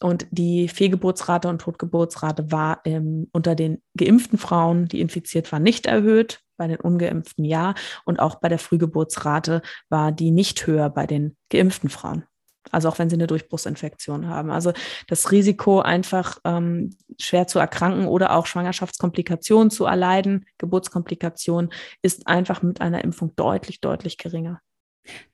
[0.02, 5.86] und die Fehlgeburtsrate und Totgeburtsrate war ähm, unter den geimpften Frauen, die infiziert waren, nicht
[5.86, 7.74] erhöht, bei den ungeimpften ja.
[8.06, 12.24] Und auch bei der Frühgeburtsrate war die nicht höher bei den geimpften Frauen.
[12.72, 14.52] Also auch wenn sie eine Durchbruchsinfektion haben.
[14.52, 14.74] Also
[15.08, 22.62] das Risiko, einfach ähm, schwer zu erkranken oder auch Schwangerschaftskomplikationen zu erleiden, Geburtskomplikationen, ist einfach
[22.62, 24.62] mit einer Impfung deutlich, deutlich geringer.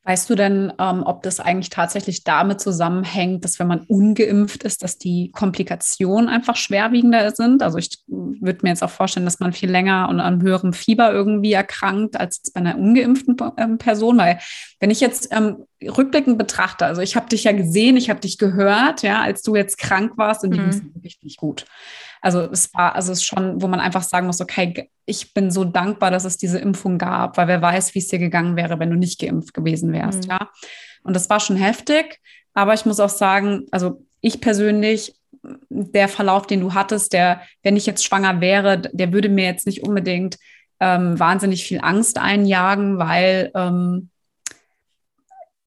[0.07, 4.83] Weißt du denn, ähm, ob das eigentlich tatsächlich damit zusammenhängt, dass wenn man ungeimpft ist,
[4.83, 7.63] dass die Komplikationen einfach schwerwiegender sind?
[7.63, 11.11] Also ich würde mir jetzt auch vorstellen, dass man viel länger und an höherem Fieber
[11.11, 14.19] irgendwie erkrankt als bei einer ungeimpften ähm, Person.
[14.19, 14.37] Weil
[14.79, 18.37] wenn ich jetzt ähm, rückblickend betrachte, also ich habe dich ja gesehen, ich habe dich
[18.37, 20.69] gehört, ja, als du jetzt krank warst und die mhm.
[20.69, 21.65] ging wirklich nicht gut.
[22.25, 25.51] Also es war, also es ist schon, wo man einfach sagen muss, okay, ich bin
[25.51, 28.79] so dankbar, dass es diese Impfung gab, weil wer weiß, wie es dir gegangen wäre,
[28.79, 30.31] wenn du nicht geimpft gewesen wärst, mhm.
[30.31, 30.49] ja.
[31.03, 32.19] Und das war schon heftig,
[32.55, 35.13] aber ich muss auch sagen, also ich persönlich,
[35.69, 39.67] der Verlauf, den du hattest, der, wenn ich jetzt schwanger wäre, der würde mir jetzt
[39.67, 40.39] nicht unbedingt
[40.79, 44.09] ähm, wahnsinnig viel Angst einjagen, weil ähm,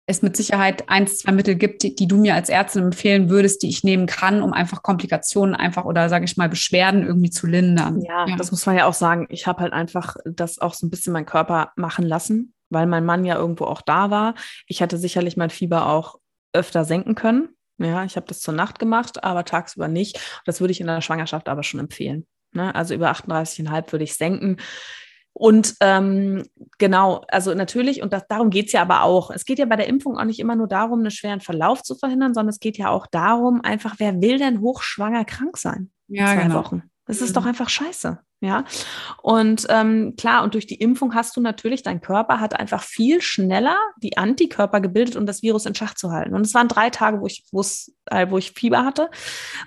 [0.08, 3.64] es mit Sicherheit eins, zwei Mittel gibt, die, die, du mir als Ärztin empfehlen würdest,
[3.64, 7.48] die ich nehmen kann, um einfach Komplikationen einfach oder sage ich mal Beschwerden irgendwie zu
[7.48, 8.02] lindern.
[8.02, 8.36] Ja, ja.
[8.36, 9.26] das muss man ja auch sagen.
[9.30, 13.06] Ich habe halt einfach das auch so ein bisschen mein Körper machen lassen, weil mein
[13.06, 14.36] Mann ja irgendwo auch da war.
[14.68, 16.20] Ich hätte sicherlich mein Fieber auch
[16.54, 17.50] öfter senken können.
[17.78, 20.20] Ja, ich habe das zur Nacht gemacht, aber tagsüber nicht.
[20.46, 22.26] Das würde ich in der Schwangerschaft aber schon empfehlen.
[22.54, 22.74] Ne?
[22.74, 24.58] Also über 38,5 würde ich senken.
[25.38, 26.44] Und ähm,
[26.78, 29.32] genau, also natürlich, und das, darum geht es ja aber auch.
[29.32, 31.96] Es geht ja bei der Impfung auch nicht immer nur darum, einen schweren Verlauf zu
[31.96, 35.92] verhindern, sondern es geht ja auch darum, einfach, wer will denn hochschwanger krank sein?
[36.08, 36.56] Ja, zwei genau.
[36.56, 36.84] Wochen.
[37.06, 37.34] Das ist mhm.
[37.34, 38.20] doch einfach scheiße.
[38.42, 38.66] Ja.
[39.22, 43.22] Und ähm, klar, und durch die Impfung hast du natürlich, dein Körper hat einfach viel
[43.22, 46.36] schneller die Antikörper gebildet, um das Virus in Schach zu halten.
[46.36, 47.46] Und es waren drei Tage, wo ich,
[48.08, 49.10] äh, wo ich Fieber hatte.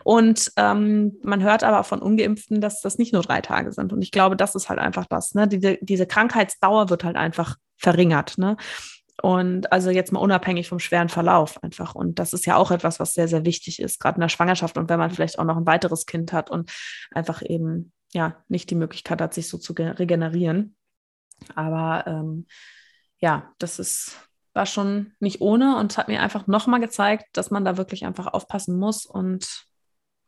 [0.05, 3.93] Und ähm, man hört aber von Ungeimpften, dass das nicht nur drei Tage sind.
[3.93, 5.35] Und ich glaube, das ist halt einfach das.
[5.35, 5.49] Ne?
[5.49, 8.39] Diese, diese Krankheitsdauer wird halt einfach verringert.
[8.39, 8.57] Ne?
[9.21, 11.95] Und also jetzt mal unabhängig vom schweren Verlauf einfach.
[11.95, 14.79] Und das ist ja auch etwas, was sehr, sehr wichtig ist, gerade in der Schwangerschaft
[14.79, 16.71] und wenn man vielleicht auch noch ein weiteres Kind hat und
[17.11, 20.77] einfach eben ja nicht die Möglichkeit hat, sich so zu regenerieren.
[21.55, 22.47] Aber ähm,
[23.19, 24.17] ja, das ist,
[24.53, 28.29] war schon nicht ohne und hat mir einfach nochmal gezeigt, dass man da wirklich einfach
[28.29, 29.67] aufpassen muss und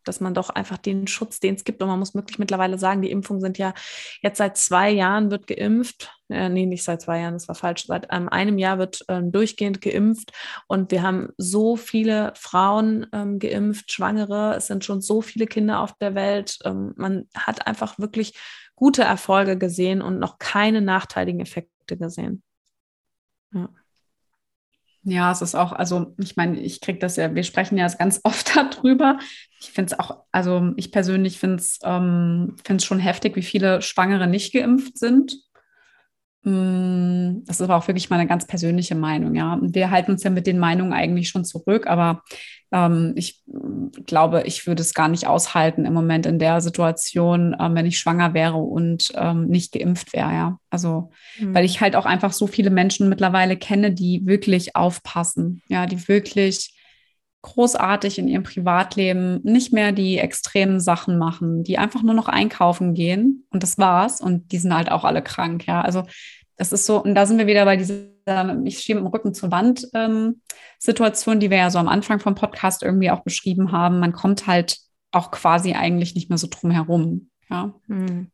[0.04, 1.82] dass man doch einfach den Schutz, den es gibt.
[1.82, 3.74] Und man muss wirklich mittlerweile sagen, die Impfungen sind ja
[4.22, 6.12] jetzt seit zwei Jahren wird geimpft.
[6.28, 7.86] Äh, nee, nicht seit zwei Jahren, das war falsch.
[7.86, 10.32] Seit ähm, einem Jahr wird ähm, durchgehend geimpft.
[10.66, 14.54] Und wir haben so viele Frauen ähm, geimpft, Schwangere.
[14.56, 16.58] Es sind schon so viele Kinder auf der Welt.
[16.64, 18.34] Ähm, man hat einfach wirklich
[18.74, 22.42] gute Erfolge gesehen und noch keine nachteiligen Effekte gesehen.
[23.52, 23.68] Ja.
[25.02, 28.20] Ja, es ist auch, also ich meine, ich kriege das ja, wir sprechen ja ganz
[28.24, 29.18] oft darüber.
[29.60, 34.26] Ich finde es auch, also ich persönlich finde es ähm, schon heftig, wie viele Schwangere
[34.26, 35.36] nicht geimpft sind.
[36.42, 39.58] Mm, das ist aber auch wirklich meine ganz persönliche Meinung, ja.
[39.60, 42.22] Wir halten uns ja mit den Meinungen eigentlich schon zurück, aber
[42.72, 43.42] ähm, ich
[44.06, 47.98] glaube, ich würde es gar nicht aushalten im Moment in der Situation, ähm, wenn ich
[47.98, 50.58] schwanger wäre und ähm, nicht geimpft wäre, ja.
[50.70, 51.54] Also, mhm.
[51.54, 56.08] weil ich halt auch einfach so viele Menschen mittlerweile kenne, die wirklich aufpassen, ja, die
[56.08, 56.74] wirklich
[57.42, 62.94] großartig in ihrem Privatleben nicht mehr die extremen Sachen machen, die einfach nur noch einkaufen
[62.94, 65.80] gehen und das war's und die sind halt auch alle krank, ja.
[65.80, 66.04] Also
[66.56, 68.04] das ist so, und da sind wir wieder bei dieser,
[68.64, 70.42] ich stehe mit dem Rücken zur Wand ähm,
[70.78, 73.98] Situation, die wir ja so am Anfang vom Podcast irgendwie auch beschrieben haben.
[73.98, 74.76] Man kommt halt
[75.10, 77.30] auch quasi eigentlich nicht mehr so drum herum.
[77.48, 77.72] Ja.
[77.86, 78.30] Hm.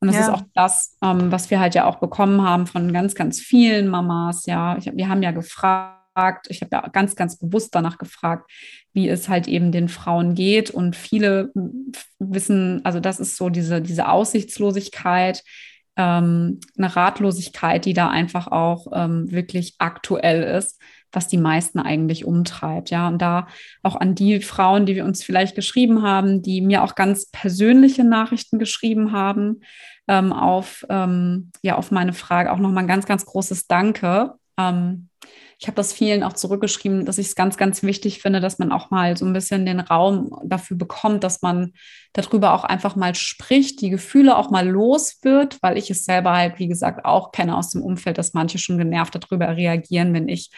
[0.00, 0.22] Und das ja.
[0.22, 3.88] ist auch das, ähm, was wir halt ja auch bekommen haben von ganz, ganz vielen
[3.88, 4.46] Mamas.
[4.46, 6.03] Ja, ich, wir haben ja gefragt,
[6.48, 8.50] ich habe ja ganz, ganz bewusst danach gefragt,
[8.92, 10.70] wie es halt eben den Frauen geht.
[10.70, 11.52] Und viele
[12.18, 15.42] wissen, also das ist so diese, diese Aussichtslosigkeit,
[15.96, 20.80] ähm, eine Ratlosigkeit, die da einfach auch ähm, wirklich aktuell ist,
[21.12, 22.90] was die meisten eigentlich umtreibt.
[22.90, 23.46] Ja, und da
[23.82, 28.04] auch an die Frauen, die wir uns vielleicht geschrieben haben, die mir auch ganz persönliche
[28.04, 29.60] Nachrichten geschrieben haben,
[30.08, 34.34] ähm, auf, ähm, ja, auf meine Frage auch nochmal ein ganz, ganz großes Danke.
[34.58, 35.08] Ähm,
[35.64, 38.70] ich habe das vielen auch zurückgeschrieben, dass ich es ganz, ganz wichtig finde, dass man
[38.70, 41.72] auch mal so ein bisschen den Raum dafür bekommt, dass man
[42.12, 46.36] darüber auch einfach mal spricht, die Gefühle auch mal los wird, weil ich es selber
[46.36, 50.28] halt, wie gesagt, auch kenne aus dem Umfeld, dass manche schon genervt darüber reagieren, wenn
[50.28, 50.50] ich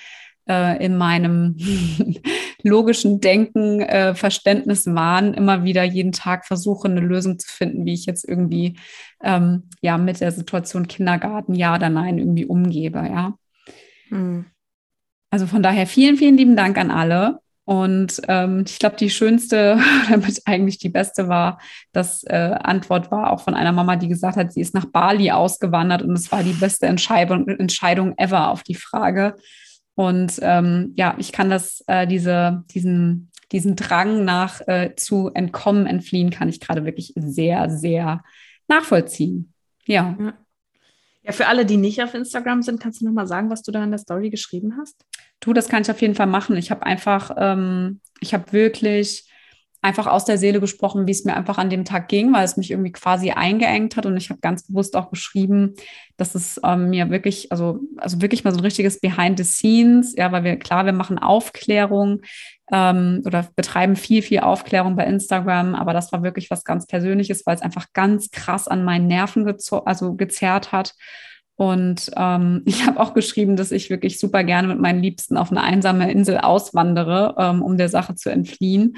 [0.48, 1.56] äh, in meinem
[2.64, 7.94] logischen Denken, äh, Verständnis waren, immer wieder jeden Tag versuche, eine Lösung zu finden, wie
[7.94, 8.76] ich jetzt irgendwie
[9.22, 13.34] ähm, ja mit der Situation Kindergarten ja oder nein irgendwie umgebe, ja.
[14.08, 14.46] Hm.
[15.36, 17.40] Also von daher vielen, vielen lieben Dank an alle.
[17.66, 19.78] Und ähm, ich glaube, die schönste,
[20.08, 21.60] damit eigentlich die beste war,
[21.92, 25.30] das äh, Antwort war auch von einer Mama, die gesagt hat, sie ist nach Bali
[25.32, 29.36] ausgewandert und es war die beste Entscheidung, Entscheidung ever auf die Frage.
[29.94, 35.86] Und ähm, ja, ich kann das, äh, diese, diesen, diesen Drang nach äh, zu entkommen,
[35.86, 38.24] entfliehen, kann ich gerade wirklich sehr, sehr
[38.68, 39.52] nachvollziehen.
[39.84, 40.16] Ja.
[40.18, 40.32] ja.
[41.26, 43.72] Ja, für alle, die nicht auf Instagram sind, kannst du noch mal sagen, was du
[43.72, 45.04] da in der Story geschrieben hast?
[45.40, 46.56] Du, das kann ich auf jeden Fall machen.
[46.56, 49.28] Ich habe einfach, ähm, ich habe wirklich
[49.82, 52.56] einfach aus der Seele gesprochen, wie es mir einfach an dem Tag ging, weil es
[52.56, 54.06] mich irgendwie quasi eingeengt hat.
[54.06, 55.74] Und ich habe ganz bewusst auch beschrieben,
[56.16, 60.14] dass es ähm, mir wirklich, also, also wirklich mal so ein richtiges Behind the Scenes,
[60.16, 62.22] ja, weil wir, klar, wir machen Aufklärung
[62.72, 67.46] ähm, oder betreiben viel, viel Aufklärung bei Instagram, aber das war wirklich was ganz Persönliches,
[67.46, 69.46] weil es einfach ganz krass an meinen Nerven
[69.84, 70.94] also gezerrt hat.
[71.54, 75.50] Und ähm, ich habe auch geschrieben, dass ich wirklich super gerne mit meinen Liebsten auf
[75.50, 78.96] eine einsame Insel auswandere, ähm, um der Sache zu entfliehen.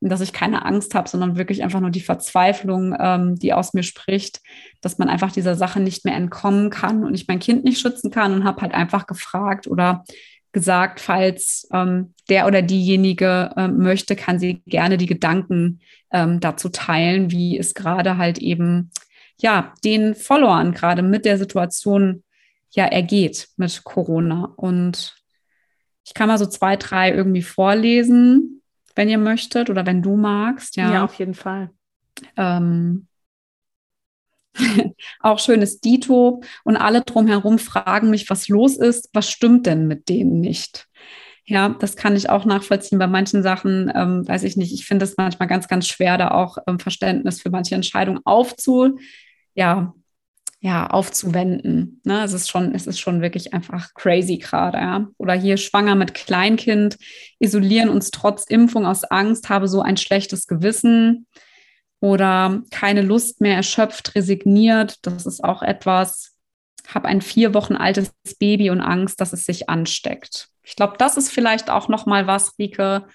[0.00, 3.74] Und dass ich keine Angst habe, sondern wirklich einfach nur die Verzweiflung, ähm, die aus
[3.74, 4.40] mir spricht,
[4.80, 8.12] dass man einfach dieser Sache nicht mehr entkommen kann und ich mein Kind nicht schützen
[8.12, 10.04] kann und habe halt einfach gefragt oder
[10.52, 15.80] gesagt, falls ähm, der oder diejenige äh, möchte, kann sie gerne die Gedanken
[16.12, 18.90] ähm, dazu teilen, wie es gerade halt eben
[19.40, 22.24] ja, den Followern gerade mit der Situation
[22.70, 24.52] ja ergeht mit Corona.
[24.56, 25.16] Und
[26.04, 28.62] ich kann mal so zwei, drei irgendwie vorlesen,
[28.94, 30.76] wenn ihr möchtet oder wenn du magst.
[30.76, 31.70] Ja, ja auf jeden Fall.
[32.36, 33.07] Ähm,
[35.20, 40.08] auch schönes Dito und alle drumherum fragen mich, was los ist, was stimmt denn mit
[40.08, 40.86] denen nicht?
[41.44, 42.98] Ja, das kann ich auch nachvollziehen.
[42.98, 46.30] Bei manchen Sachen, ähm, weiß ich nicht, ich finde es manchmal ganz, ganz schwer, da
[46.32, 48.98] auch ähm, Verständnis für manche Entscheidungen aufzu,
[49.54, 49.94] ja,
[50.60, 52.00] ja, aufzuwenden.
[52.04, 52.22] Ne?
[52.24, 55.08] Es ist schon, es ist schon wirklich einfach crazy gerade, ja.
[55.16, 56.98] Oder hier schwanger mit Kleinkind,
[57.38, 61.26] isolieren uns trotz Impfung aus Angst, habe so ein schlechtes Gewissen
[62.00, 64.96] oder keine Lust mehr erschöpft, resigniert.
[65.02, 66.36] Das ist auch etwas,
[66.86, 70.48] habe ein vier Wochen altes Baby und Angst, dass es sich ansteckt.
[70.62, 73.06] Ich glaube, das ist vielleicht auch noch mal was, Rike,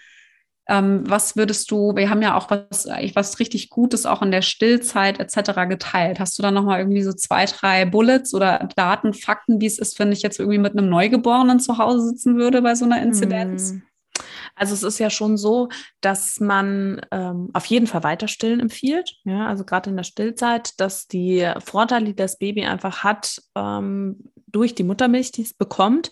[0.68, 4.42] ähm, was würdest du, wir haben ja auch was, was richtig Gutes auch in der
[4.42, 5.68] Stillzeit etc.
[5.68, 6.20] geteilt.
[6.20, 10.00] Hast du da nochmal irgendwie so zwei, drei Bullets oder Daten, Fakten, wie es ist,
[10.00, 13.72] wenn ich jetzt irgendwie mit einem Neugeborenen zu Hause sitzen würde bei so einer Inzidenz?
[13.72, 13.84] Hm.
[14.56, 15.70] Also es ist ja schon so,
[16.02, 19.16] dass man ähm, auf jeden Fall weiter stillen empfiehlt.
[19.24, 24.32] Ja, also gerade in der Stillzeit, dass die Vorteile, die das Baby einfach hat, ähm,
[24.54, 26.12] durch die Muttermilch, die es bekommt,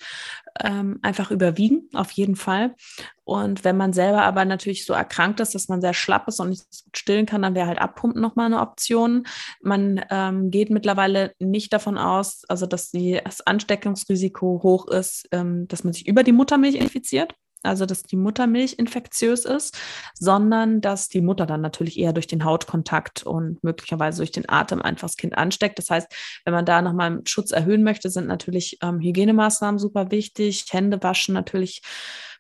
[0.60, 2.76] ähm, einfach überwiegen, auf jeden Fall.
[3.24, 6.50] Und wenn man selber aber natürlich so erkrankt ist, dass man sehr schlapp ist und
[6.50, 9.26] nicht stillen kann, dann wäre halt Abpumpen nochmal eine Option.
[9.62, 15.68] Man ähm, geht mittlerweile nicht davon aus, also dass die, das Ansteckungsrisiko hoch ist, ähm,
[15.68, 19.78] dass man sich über die Muttermilch infiziert also dass die Muttermilch infektiös ist,
[20.14, 24.82] sondern dass die Mutter dann natürlich eher durch den Hautkontakt und möglicherweise durch den Atem
[24.82, 25.78] einfach das Kind ansteckt.
[25.78, 26.07] Das heißt,
[26.45, 31.01] wenn man da nochmal einen Schutz erhöhen möchte, sind natürlich ähm, Hygienemaßnahmen super wichtig, Hände
[31.01, 31.82] waschen natürlich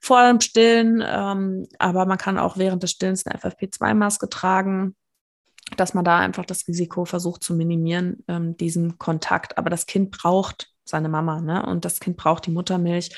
[0.01, 4.95] vor dem Stillen, ähm, aber man kann auch während des Stillens eine FFP2-Maske tragen
[5.77, 9.57] dass man da einfach das Risiko versucht zu minimieren, ähm, diesem Kontakt.
[9.57, 11.65] Aber das Kind braucht seine Mama, ne?
[11.65, 13.11] Und das Kind braucht die Muttermilch.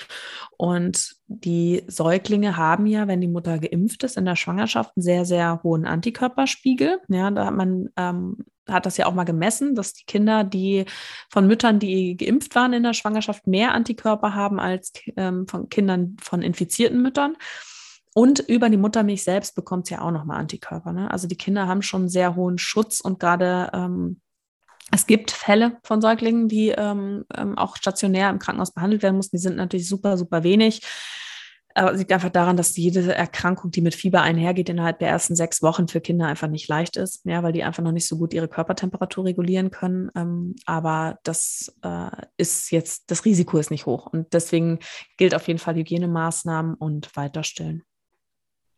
[0.57, 5.25] Und die Säuglinge haben ja, wenn die Mutter geimpft ist, in der Schwangerschaft einen sehr,
[5.25, 6.99] sehr hohen Antikörperspiegel.
[7.07, 8.37] Ja, da hat man ähm,
[8.69, 10.85] hat das ja auch mal gemessen, dass die Kinder, die
[11.29, 16.15] von Müttern, die geimpft waren in der Schwangerschaft, mehr Antikörper haben als ähm, von Kindern
[16.21, 17.35] von infizierten Müttern.
[18.15, 20.93] Und über die Muttermilch selbst bekommt es ja auch nochmal Antikörper.
[20.93, 21.09] Ne?
[21.09, 24.21] Also die Kinder haben schon sehr hohen Schutz und gerade ähm,
[24.91, 29.37] es gibt Fälle von Säuglingen, die ähm, ähm, auch stationär im Krankenhaus behandelt werden mussten.
[29.37, 30.81] Die sind natürlich super, super wenig.
[31.75, 35.35] Aber es liegt einfach daran, dass jede Erkrankung, die mit Fieber einhergeht, innerhalb der ersten
[35.35, 38.17] sechs Wochen für Kinder einfach nicht leicht ist, ja, weil die einfach noch nicht so
[38.17, 40.11] gut ihre Körpertemperatur regulieren können.
[40.15, 44.05] Ähm, aber das äh, ist jetzt, das Risiko ist nicht hoch.
[44.05, 44.79] Und deswegen
[45.17, 47.77] gilt auf jeden Fall Hygienemaßnahmen und weiterstillen.
[47.77, 47.92] Hm,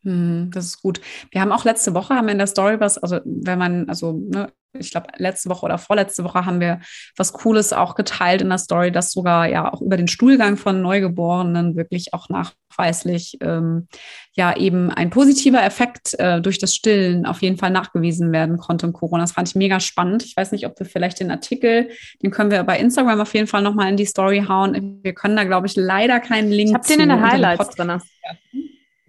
[0.06, 1.00] das ist gut.
[1.30, 4.12] Wir haben auch letzte Woche haben wir in der Story was, also wenn man, also
[4.12, 6.80] ne, ich glaube, letzte Woche oder vorletzte Woche haben wir
[7.16, 10.82] was Cooles auch geteilt in der Story, dass sogar ja auch über den Stuhlgang von
[10.82, 13.88] Neugeborenen wirklich auch nachweislich ähm,
[14.32, 18.86] ja eben ein positiver Effekt äh, durch das Stillen auf jeden Fall nachgewiesen werden konnte
[18.86, 19.22] in Corona.
[19.22, 20.24] Das fand ich mega spannend.
[20.24, 21.88] Ich weiß nicht, ob wir vielleicht den Artikel,
[22.22, 25.00] den können wir bei Instagram auf jeden Fall nochmal in die Story hauen.
[25.02, 26.68] Wir können da, glaube ich, leider keinen Link.
[26.68, 28.00] Ich habe den in den Highlights drin.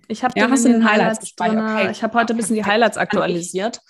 [0.08, 1.34] Ich habe ja, hast den Highlights.
[1.40, 1.92] Highlights okay.
[1.92, 3.82] Ich habe heute ein bisschen die Highlights aktualisiert.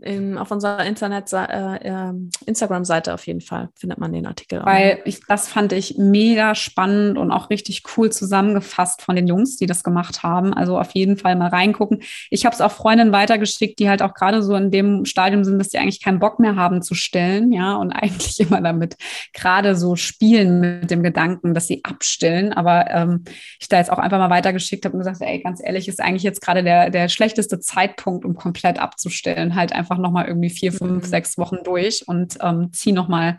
[0.00, 2.12] In, auf unserer Internet, äh, äh,
[2.46, 4.60] Instagram-Seite auf jeden Fall findet man den Artikel.
[4.64, 9.56] Weil ich, das fand ich mega spannend und auch richtig cool zusammengefasst von den Jungs,
[9.56, 10.54] die das gemacht haben.
[10.54, 12.02] Also auf jeden Fall mal reingucken.
[12.30, 15.58] Ich habe es auch Freundinnen weitergeschickt, die halt auch gerade so in dem Stadium sind,
[15.58, 18.96] dass die eigentlich keinen Bock mehr haben zu stillen, ja, und eigentlich immer damit
[19.32, 22.52] gerade so spielen mit dem Gedanken, dass sie abstillen.
[22.52, 23.24] Aber ähm,
[23.60, 26.22] ich da jetzt auch einfach mal weitergeschickt habe und gesagt, ey, ganz ehrlich, ist eigentlich
[26.22, 29.54] jetzt gerade der, der schlechteste Zeitpunkt, um komplett abzustellen.
[29.54, 31.08] Halt einfach einfach nochmal irgendwie vier, fünf, mhm.
[31.08, 33.38] sechs Wochen durch und ähm, ziehe nochmal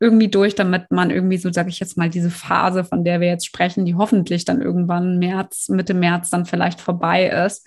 [0.00, 3.28] irgendwie durch, damit man irgendwie so, sage ich jetzt mal, diese Phase, von der wir
[3.28, 7.66] jetzt sprechen, die hoffentlich dann irgendwann März, Mitte März dann vielleicht vorbei ist,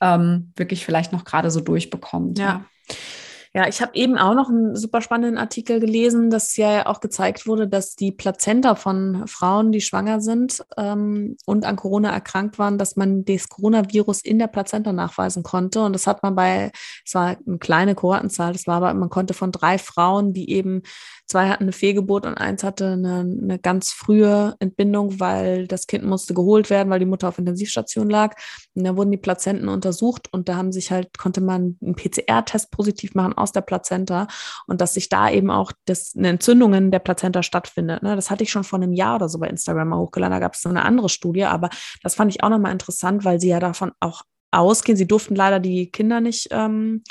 [0.00, 2.38] ähm, wirklich vielleicht noch gerade so durchbekommt.
[2.38, 2.44] ja.
[2.44, 2.64] ja.
[3.54, 7.46] Ja, ich habe eben auch noch einen super spannenden Artikel gelesen, dass ja auch gezeigt
[7.46, 12.78] wurde, dass die Plazenta von Frauen, die schwanger sind ähm, und an Corona erkrankt waren,
[12.78, 15.82] dass man das Coronavirus in der Plazenta nachweisen konnte.
[15.82, 16.72] Und das hat man bei,
[17.04, 20.80] es war eine kleine Kohortenzahl, das war aber, man konnte von drei Frauen, die eben
[21.26, 26.04] Zwei hatten eine Fehlgeburt und eins hatte eine, eine, ganz frühe Entbindung, weil das Kind
[26.04, 28.36] musste geholt werden, weil die Mutter auf Intensivstation lag.
[28.74, 32.70] Und da wurden die Plazenten untersucht und da haben sich halt, konnte man einen PCR-Test
[32.70, 34.26] positiv machen aus der Plazenta
[34.66, 38.02] und dass sich da eben auch das, eine Entzündung in der Plazenta stattfindet.
[38.02, 38.14] Ne?
[38.16, 40.32] Das hatte ich schon vor einem Jahr oder so bei Instagram mal hochgeladen.
[40.32, 41.70] Da gab es so eine andere Studie, aber
[42.02, 44.96] das fand ich auch nochmal interessant, weil sie ja davon auch ausgehen.
[44.96, 47.02] Sie durften leider die Kinder nicht ähm,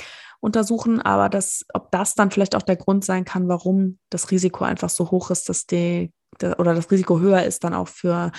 [0.42, 4.66] untersuchen, aber das, ob das dann vielleicht auch der Grund sein kann, warum das Risiko
[4.66, 6.12] einfach so hoch ist, dass die
[6.58, 8.32] oder das Risiko höher ist dann auch für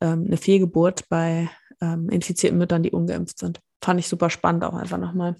[0.00, 1.48] ähm, eine Fehlgeburt bei
[1.80, 3.60] ähm, infizierten Müttern, die ungeimpft sind.
[3.82, 5.36] Fand ich super spannend auch einfach nochmal.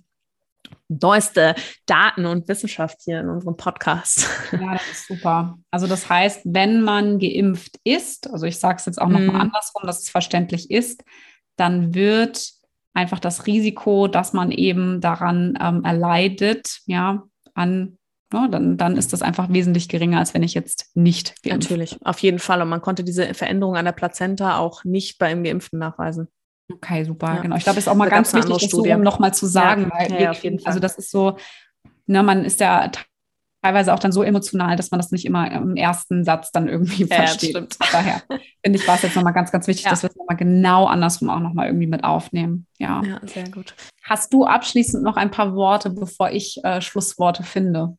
[0.89, 1.55] Neueste
[1.87, 4.29] Daten und Wissenschaft hier in unserem Podcast.
[4.53, 5.59] Ja, das ist super.
[5.71, 9.41] Also das heißt, wenn man geimpft ist, also ich sage es jetzt auch nochmal mm.
[9.41, 11.03] andersrum, dass es verständlich ist,
[11.57, 12.54] dann wird
[12.95, 17.25] einfach das Risiko, dass man eben daran ähm, erleidet, ja,
[17.55, 17.99] an
[18.33, 21.71] ja, ne, dann, dann ist das einfach wesentlich geringer, als wenn ich jetzt nicht geimpft
[21.71, 22.63] Natürlich, auf jeden Fall.
[22.63, 26.29] Und man konnte diese Veränderung an der Plazenta auch nicht beim Geimpften nachweisen.
[26.73, 27.41] Okay, super, ja.
[27.43, 27.57] genau.
[27.57, 29.91] Ich glaube, es ist auch mal da ganz wichtig, das so nochmal zu sagen, ja,
[29.99, 31.37] weil ja, wir, also das ist so,
[32.07, 32.91] ne, man ist ja
[33.65, 37.05] teilweise auch dann so emotional, dass man das nicht immer im ersten Satz dann irgendwie
[37.05, 37.57] ja, versteht.
[37.93, 38.23] Daher
[38.63, 39.91] finde ich, war es jetzt nochmal ganz, ganz wichtig, ja.
[39.91, 42.67] dass wir es nochmal genau andersrum auch nochmal irgendwie mit aufnehmen.
[42.79, 43.03] Ja.
[43.03, 43.75] ja, sehr gut.
[44.03, 47.97] Hast du abschließend noch ein paar Worte, bevor ich äh, Schlussworte finde?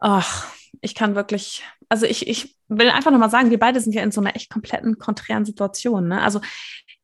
[0.00, 0.48] Ach,
[0.80, 4.10] ich kann wirklich, also ich, ich will einfach nochmal sagen, wir beide sind ja in
[4.10, 6.08] so einer echt kompletten konträren Situation.
[6.08, 6.20] Ne?
[6.20, 6.40] Also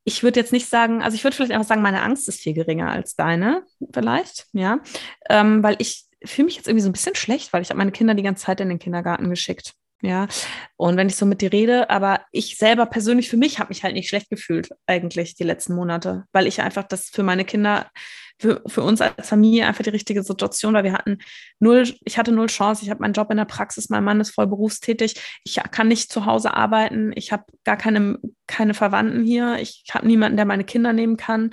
[0.03, 2.55] ich würde jetzt nicht sagen, also ich würde vielleicht einfach sagen, meine Angst ist viel
[2.55, 4.81] geringer als deine, vielleicht, ja,
[5.29, 7.93] ähm, weil ich fühle mich jetzt irgendwie so ein bisschen schlecht, weil ich habe meine
[7.93, 9.75] Kinder die ganze Zeit in den Kindergarten geschickt.
[10.01, 10.29] Ja,
[10.77, 13.83] und wenn ich so mit dir rede, aber ich selber persönlich für mich habe mich
[13.83, 17.91] halt nicht schlecht gefühlt, eigentlich die letzten Monate, weil ich einfach das für meine Kinder,
[18.39, 20.85] für, für uns als Familie einfach die richtige Situation war.
[20.85, 21.19] Wir hatten
[21.59, 24.31] null, ich hatte null Chance, ich habe meinen Job in der Praxis, mein Mann ist
[24.31, 29.59] voll berufstätig, ich kann nicht zu Hause arbeiten, ich habe gar keine, keine Verwandten hier,
[29.59, 31.51] ich habe niemanden, der meine Kinder nehmen kann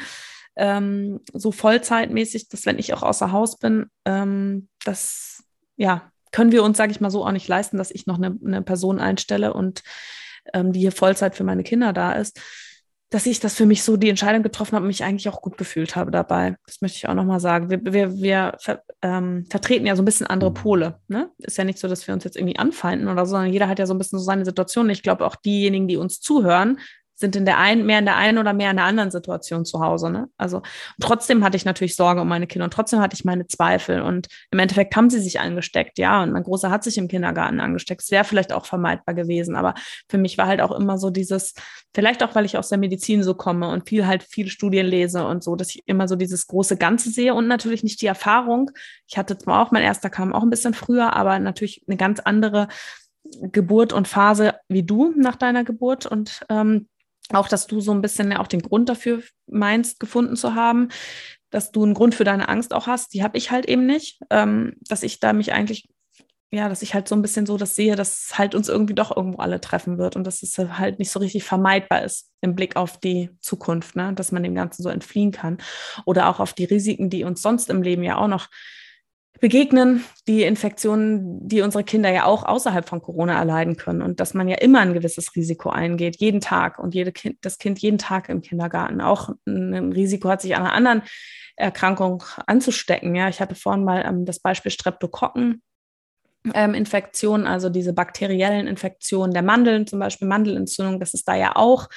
[0.56, 5.43] ähm, so vollzeitmäßig, dass wenn ich auch außer Haus bin, ähm, das
[5.78, 8.38] ja, können wir uns, sage ich mal so, auch nicht leisten, dass ich noch eine,
[8.45, 9.84] eine Person einstelle und
[10.53, 12.39] ähm, die hier Vollzeit für meine Kinder da ist,
[13.10, 15.58] dass ich das für mich so die Entscheidung getroffen habe und mich eigentlich auch gut
[15.58, 16.58] gefühlt habe dabei.
[16.66, 17.70] Das möchte ich auch nochmal sagen.
[17.70, 20.99] Wir, wir, wir ver, ähm, vertreten ja so ein bisschen andere Pole.
[21.08, 21.30] Ne?
[21.38, 23.80] Ist ja nicht so, dass wir uns jetzt irgendwie anfeinden oder so, sondern jeder hat
[23.80, 24.89] ja so ein bisschen so seine Situation.
[24.89, 26.80] Ich glaube, auch diejenigen, die uns zuhören,
[27.16, 29.80] sind in der einen, mehr in der einen oder mehr in der anderen Situation zu
[29.80, 30.09] Hause.
[30.09, 30.28] Ne?
[30.38, 30.61] Also
[30.99, 34.01] trotzdem hatte ich natürlich Sorge um meine Kinder und trotzdem hatte ich meine Zweifel.
[34.01, 36.22] Und im Endeffekt haben sie sich angesteckt, ja.
[36.22, 38.01] Und mein Großer hat sich im Kindergarten angesteckt.
[38.01, 39.55] Es wäre vielleicht auch vermeidbar gewesen.
[39.55, 39.76] Aber
[40.09, 41.53] für mich war halt auch immer so dieses,
[41.93, 45.26] vielleicht auch, weil ich aus der Medizin so komme und viel halt viele Studien lese
[45.26, 48.72] und so, dass ich immer so dieses große Ganze sehe und natürlich nicht die Erfahrung.
[49.07, 52.20] Ich hatte zwar auch, mein erster kam auch ein bisschen früher, aber natürlich eine ganz
[52.20, 52.68] andere
[53.41, 56.05] Geburt und Phase wie du nach deiner Geburt.
[56.05, 56.88] Und ähm,
[57.34, 60.90] auch, dass du so ein bisschen auch den Grund dafür meinst, gefunden zu haben,
[61.50, 63.14] dass du einen Grund für deine Angst auch hast.
[63.14, 65.88] Die habe ich halt eben nicht, ähm, dass ich da mich eigentlich,
[66.52, 69.16] ja, dass ich halt so ein bisschen so das sehe, dass halt uns irgendwie doch
[69.16, 72.76] irgendwo alle treffen wird und dass es halt nicht so richtig vermeidbar ist im Blick
[72.76, 74.14] auf die Zukunft, ne?
[74.14, 75.58] dass man dem Ganzen so entfliehen kann
[76.06, 78.50] oder auch auf die Risiken, die uns sonst im Leben ja auch noch
[79.40, 84.34] begegnen, die Infektionen, die unsere Kinder ja auch außerhalb von Corona erleiden können und dass
[84.34, 87.98] man ja immer ein gewisses Risiko eingeht, jeden Tag und jede kind, das Kind jeden
[87.98, 91.04] Tag im Kindergarten auch ein Risiko hat, sich an einer anderen
[91.58, 93.16] Erkrankung anzustecken.
[93.16, 95.62] Ja, ich hatte vorhin mal ähm, das Beispiel Streptokokken
[96.54, 101.56] ähm, Infektionen, also diese bakteriellen Infektionen der Mandeln, zum Beispiel Mandelentzündung, dass es da ja
[101.56, 101.88] auch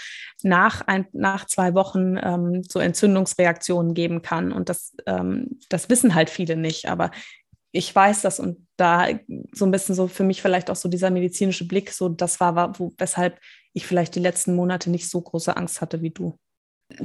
[0.42, 4.53] nach, ein, nach zwei Wochen ähm, so Entzündungsreaktionen geben kann.
[4.53, 6.88] Und das, ähm, das wissen halt viele nicht.
[6.88, 7.11] Aber
[7.72, 9.09] ich weiß das und da
[9.53, 12.78] so ein bisschen so für mich vielleicht auch so dieser medizinische Blick, so das war,
[12.78, 13.38] wo, weshalb
[13.72, 16.38] ich vielleicht die letzten Monate nicht so große Angst hatte wie du.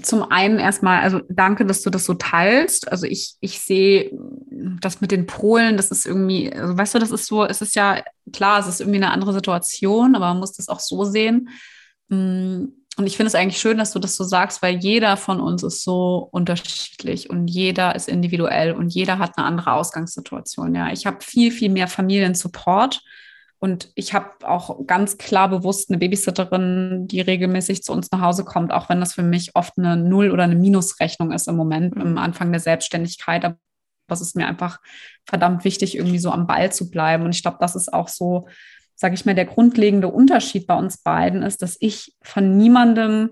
[0.01, 2.89] Zum einen erstmal, also danke, dass du das so teilst.
[2.89, 4.11] Also ich, ich sehe
[4.79, 7.75] das mit den Polen, das ist irgendwie, also weißt du, das ist so, es ist
[7.75, 11.49] ja klar, es ist irgendwie eine andere Situation, aber man muss das auch so sehen.
[12.07, 12.65] Mm,
[12.95, 15.63] und ich finde es eigentlich schön, dass du das so sagst, weil jeder von uns
[15.63, 20.75] ist so unterschiedlich und jeder ist individuell und jeder hat eine andere Ausgangssituation.
[20.75, 23.01] Ja, ich habe viel, viel mehr Familiensupport
[23.63, 28.43] und ich habe auch ganz klar bewusst eine Babysitterin, die regelmäßig zu uns nach Hause
[28.43, 31.95] kommt, auch wenn das für mich oft eine Null- oder eine Minusrechnung ist im Moment,
[31.95, 33.45] am Anfang der Selbstständigkeit.
[33.45, 33.57] Aber
[34.09, 34.81] es ist mir einfach
[35.25, 37.23] verdammt wichtig, irgendwie so am Ball zu bleiben.
[37.23, 38.47] Und ich glaube, das ist auch so
[38.95, 43.31] sage ich mal, der grundlegende Unterschied bei uns beiden ist, dass ich von niemandem,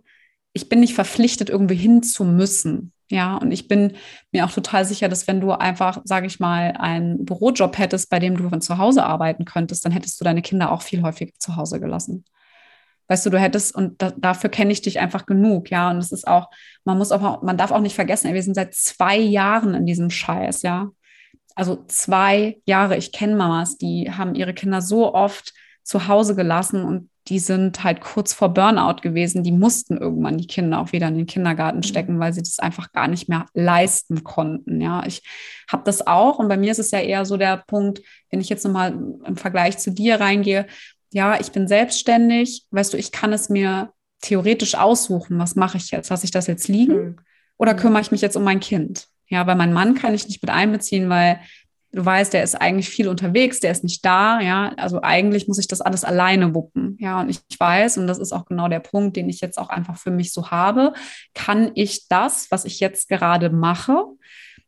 [0.54, 2.94] ich bin nicht verpflichtet, irgendwie hin zu müssen.
[3.12, 3.94] Ja, und ich bin
[4.32, 8.20] mir auch total sicher, dass wenn du einfach, sage ich mal, einen Bürojob hättest, bei
[8.20, 11.34] dem du von zu Hause arbeiten könntest, dann hättest du deine Kinder auch viel häufiger
[11.38, 12.26] zu Hause gelassen.
[13.08, 15.92] Weißt du, du hättest, und da, dafür kenne ich dich einfach genug, ja.
[15.92, 16.50] Und es ist auch,
[16.86, 20.10] man muss auch, man darf auch nicht vergessen, wir sind seit zwei Jahren in diesem
[20.10, 20.90] Scheiß, ja
[21.56, 25.54] also zwei Jahre, ich kenne Mamas, die haben ihre Kinder so oft
[25.84, 29.44] zu Hause gelassen und die sind halt kurz vor Burnout gewesen.
[29.44, 31.84] Die mussten irgendwann die Kinder auch wieder in den Kindergarten mhm.
[31.84, 34.82] stecken, weil sie das einfach gar nicht mehr leisten konnten.
[34.82, 35.22] Ja, ich
[35.72, 38.50] habe das auch und bei mir ist es ja eher so der Punkt, wenn ich
[38.50, 38.92] jetzt nochmal
[39.26, 40.66] im Vergleich zu dir reingehe,
[41.14, 43.92] ja, ich bin selbstständig, weißt du, ich kann es mir
[44.22, 46.10] theoretisch aussuchen, was mache ich jetzt?
[46.10, 47.16] Lasse ich das jetzt liegen mhm.
[47.58, 47.78] oder mhm.
[47.78, 49.08] kümmere ich mich jetzt um mein Kind?
[49.28, 51.40] Ja, weil mein Mann kann ich nicht mit einbeziehen, weil
[51.92, 55.60] du weißt, der ist eigentlich viel unterwegs, der ist nicht da, ja, also eigentlich muss
[55.60, 58.80] ich das alles alleine wuppen, ja, und ich weiß, und das ist auch genau der
[58.80, 60.94] Punkt, den ich jetzt auch einfach für mich so habe,
[61.34, 64.06] kann ich das, was ich jetzt gerade mache,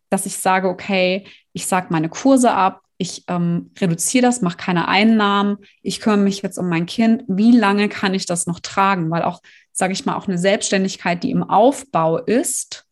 [0.09, 4.87] dass ich sage, okay, ich sage meine Kurse ab, ich ähm, reduziere das, mache keine
[4.87, 9.09] Einnahmen, ich kümmere mich jetzt um mein Kind, wie lange kann ich das noch tragen?
[9.09, 12.85] Weil auch, sage ich mal, auch eine Selbstständigkeit, die im Aufbau ist,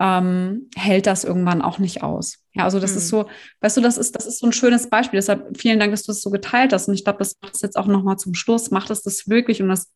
[0.00, 2.41] ähm, hält das irgendwann auch nicht aus.
[2.54, 2.98] Ja, also das mhm.
[2.98, 3.28] ist so,
[3.60, 5.18] weißt du, das ist, das ist so ein schönes Beispiel.
[5.18, 6.88] Deshalb vielen Dank, dass du es das so geteilt hast.
[6.88, 9.62] Und ich glaube, das macht es jetzt auch nochmal zum Schluss, macht es das wirklich
[9.62, 9.90] und das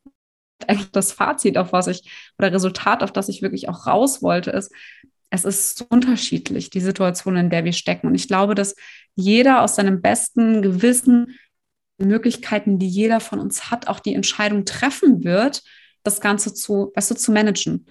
[0.66, 4.50] eigentlich das Fazit, auf was ich, oder Resultat, auf das ich wirklich auch raus wollte,
[4.50, 4.72] ist,
[5.28, 8.06] es ist so unterschiedlich, die Situation, in der wir stecken.
[8.06, 8.74] Und ich glaube, dass
[9.16, 11.38] jeder aus seinem besten Gewissen,
[11.98, 15.62] Möglichkeiten, die jeder von uns hat, auch die Entscheidung treffen wird,
[16.02, 17.86] das Ganze zu, weißt du, zu managen.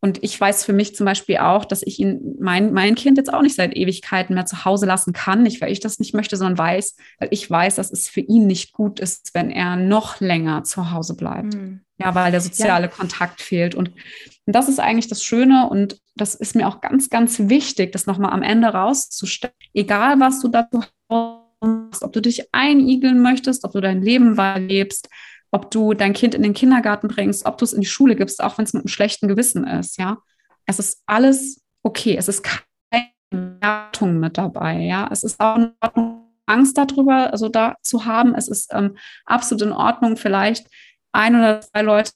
[0.00, 3.32] Und ich weiß für mich zum Beispiel auch, dass ich ihn, mein, mein Kind jetzt
[3.32, 5.42] auch nicht seit Ewigkeiten mehr zu Hause lassen kann.
[5.42, 8.46] Nicht, weil ich das nicht möchte, sondern weiß, weil ich weiß, dass es für ihn
[8.46, 11.54] nicht gut ist, wenn er noch länger zu Hause bleibt.
[11.54, 11.80] Mhm.
[11.98, 12.92] Ja, weil der soziale ja.
[12.92, 13.74] Kontakt fehlt.
[13.74, 17.92] Und, und das ist eigentlich das Schöne und das ist mir auch ganz, ganz wichtig,
[17.92, 19.54] das nochmal am Ende rauszustellen.
[19.72, 25.08] Egal, was du dazu hast, ob du dich einigeln möchtest, ob du dein Leben wahrlebst,
[25.50, 28.42] ob du dein Kind in den Kindergarten bringst, ob du es in die Schule gibst,
[28.42, 30.18] auch wenn es mit einem schlechten Gewissen ist, ja.
[30.66, 32.16] Es ist alles okay.
[32.16, 35.08] Es ist keine Wertung mit dabei, ja.
[35.10, 38.34] Es ist auch in Ordnung, Angst darüber, also da zu haben.
[38.34, 40.68] Es ist ähm, absolut in Ordnung, vielleicht
[41.12, 42.12] ein oder zwei Leute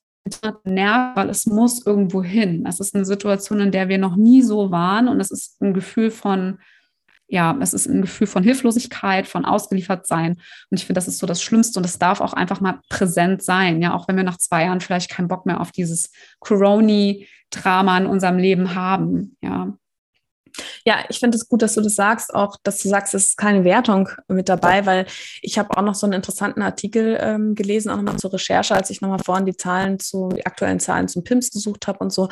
[0.64, 2.64] nervt, weil es muss irgendwo hin.
[2.68, 5.74] Es ist eine Situation, in der wir noch nie so waren und es ist ein
[5.74, 6.58] Gefühl von
[7.30, 10.32] ja, es ist ein Gefühl von Hilflosigkeit, von ausgeliefert sein.
[10.70, 13.42] Und ich finde, das ist so das Schlimmste und es darf auch einfach mal präsent
[13.42, 13.80] sein.
[13.80, 16.10] Ja, auch wenn wir nach zwei Jahren vielleicht keinen Bock mehr auf dieses
[16.40, 19.36] Coroni-Drama in unserem Leben haben.
[19.40, 19.72] Ja.
[20.84, 23.36] Ja, ich finde es gut, dass du das sagst, auch dass du sagst, es ist
[23.36, 25.06] keine Wertung mit dabei, weil
[25.42, 28.90] ich habe auch noch so einen interessanten Artikel ähm, gelesen, auch nochmal zur Recherche, als
[28.90, 32.28] ich nochmal vorhin die Zahlen zu, die aktuellen Zahlen zum PIMS gesucht habe und so,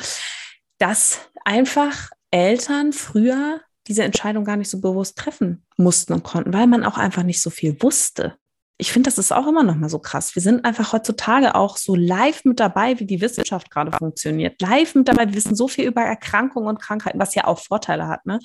[0.77, 6.67] dass einfach Eltern früher diese Entscheidung gar nicht so bewusst treffen mussten und konnten, weil
[6.67, 8.35] man auch einfach nicht so viel wusste.
[8.77, 10.35] Ich finde, das ist auch immer noch mal so krass.
[10.35, 14.61] Wir sind einfach heutzutage auch so live mit dabei, wie die Wissenschaft gerade funktioniert.
[14.61, 15.27] Live mit dabei.
[15.27, 18.25] Wir wissen so viel über Erkrankungen und Krankheiten, was ja auch Vorteile hat.
[18.25, 18.39] Ne?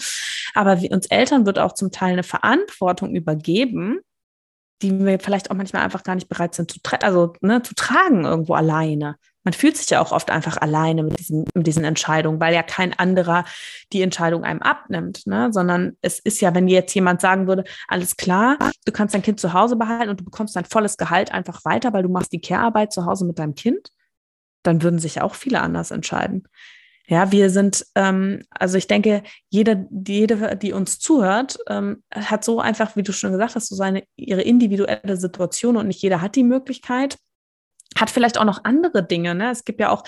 [0.55, 4.01] Aber wie uns Eltern wird auch zum Teil eine Verantwortung übergeben,
[4.83, 7.75] die wir vielleicht auch manchmal einfach gar nicht bereit sind zu, tra also, ne, zu
[7.77, 11.85] tragen irgendwo alleine man fühlt sich ja auch oft einfach alleine mit diesen, mit diesen
[11.85, 13.45] Entscheidungen, weil ja kein anderer
[13.93, 15.53] die Entscheidung einem abnimmt, ne?
[15.53, 19.39] sondern es ist ja, wenn jetzt jemand sagen würde, alles klar, du kannst dein Kind
[19.39, 22.41] zu Hause behalten und du bekommst dein volles Gehalt einfach weiter, weil du machst die
[22.41, 23.91] Care-Arbeit zu Hause mit deinem Kind,
[24.63, 26.49] dann würden sich auch viele anders entscheiden.
[27.07, 32.61] Ja, wir sind, ähm, also ich denke, jede, jede, die uns zuhört, ähm, hat so
[32.61, 36.35] einfach, wie du schon gesagt hast, so seine ihre individuelle Situation und nicht jeder hat
[36.35, 37.19] die Möglichkeit
[37.99, 39.35] hat vielleicht auch noch andere Dinge.
[39.35, 39.51] Ne?
[39.51, 40.05] Es gibt ja auch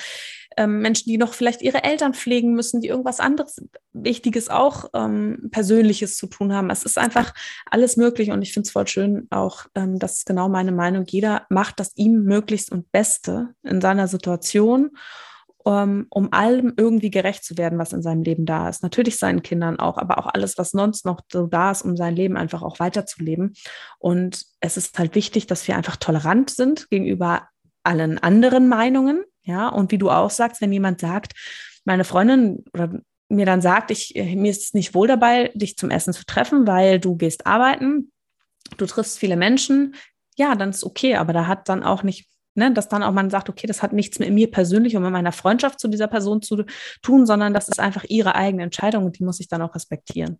[0.57, 3.63] ähm, Menschen, die noch vielleicht ihre Eltern pflegen müssen, die irgendwas anderes
[3.93, 6.71] Wichtiges auch ähm, Persönliches zu tun haben.
[6.71, 7.35] Es ist einfach
[7.71, 11.05] alles möglich und ich finde es voll schön auch, ähm, das ist genau meine Meinung.
[11.07, 14.91] Jeder macht das ihm möglichst und Beste in seiner Situation
[15.67, 18.85] um, um allem irgendwie gerecht zu werden, was in seinem Leben da ist.
[18.85, 22.15] Natürlich seinen Kindern auch, aber auch alles, was sonst noch so da ist, um sein
[22.15, 23.55] Leben einfach auch weiterzuleben.
[23.99, 27.49] Und es ist halt wichtig, dass wir einfach tolerant sind gegenüber
[27.87, 29.25] allen anderen Meinungen.
[29.43, 31.33] Ja, und wie du auch sagst, wenn jemand sagt,
[31.85, 35.91] meine Freundin oder mir dann sagt, ich, mir ist es nicht wohl dabei, dich zum
[35.91, 38.13] Essen zu treffen, weil du gehst arbeiten,
[38.77, 39.95] du triffst viele Menschen,
[40.37, 43.31] ja, dann ist okay, aber da hat dann auch nicht, ne, dass dann auch man
[43.31, 46.43] sagt, okay, das hat nichts mit mir persönlich und mit meiner Freundschaft zu dieser Person
[46.43, 46.65] zu
[47.03, 50.39] tun, sondern das ist einfach ihre eigene Entscheidung und die muss ich dann auch respektieren.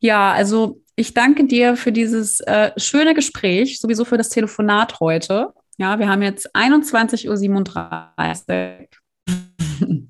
[0.00, 5.52] Ja, also ich danke dir für dieses äh, schöne Gespräch, sowieso für das Telefonat heute.
[5.76, 8.88] Ja, wir haben jetzt 21.37 Uhr.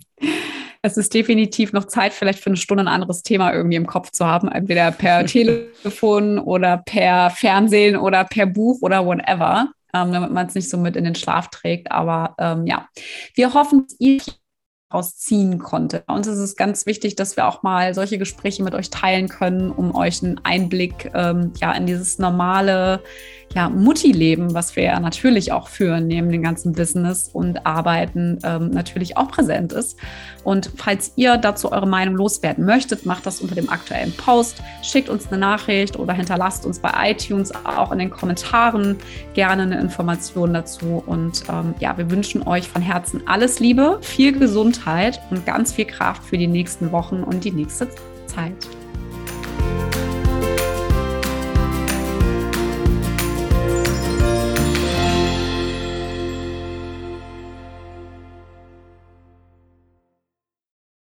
[0.83, 4.11] es ist definitiv noch Zeit, vielleicht für eine Stunde ein anderes Thema irgendwie im Kopf
[4.11, 10.33] zu haben, entweder per Telefon oder per Fernsehen oder per Buch oder whatever, ähm, damit
[10.33, 11.91] man es nicht so mit in den Schlaf trägt.
[11.91, 12.87] Aber ähm, ja,
[13.35, 14.21] wir hoffen, dass ihr
[14.93, 16.05] rausziehen konnte.
[16.07, 19.29] Bei uns ist es ganz wichtig, dass wir auch mal solche Gespräche mit euch teilen
[19.29, 23.03] können, um euch einen Einblick ähm, ja, in dieses normale
[23.55, 28.71] ja, Mutti-Leben, was wir ja natürlich auch führen, neben dem ganzen Business und Arbeiten, ähm,
[28.71, 29.97] natürlich auch präsent ist.
[30.43, 35.09] Und falls ihr dazu eure Meinung loswerden möchtet, macht das unter dem aktuellen Post, schickt
[35.09, 38.97] uns eine Nachricht oder hinterlasst uns bei iTunes auch in den Kommentaren
[39.35, 41.03] gerne eine Information dazu.
[41.07, 45.87] Und ähm, ja, wir wünschen euch von Herzen alles Liebe, viel Gesundheit und ganz viel
[45.87, 47.89] Kraft für die nächsten Wochen und die nächste
[48.27, 48.69] Zeit.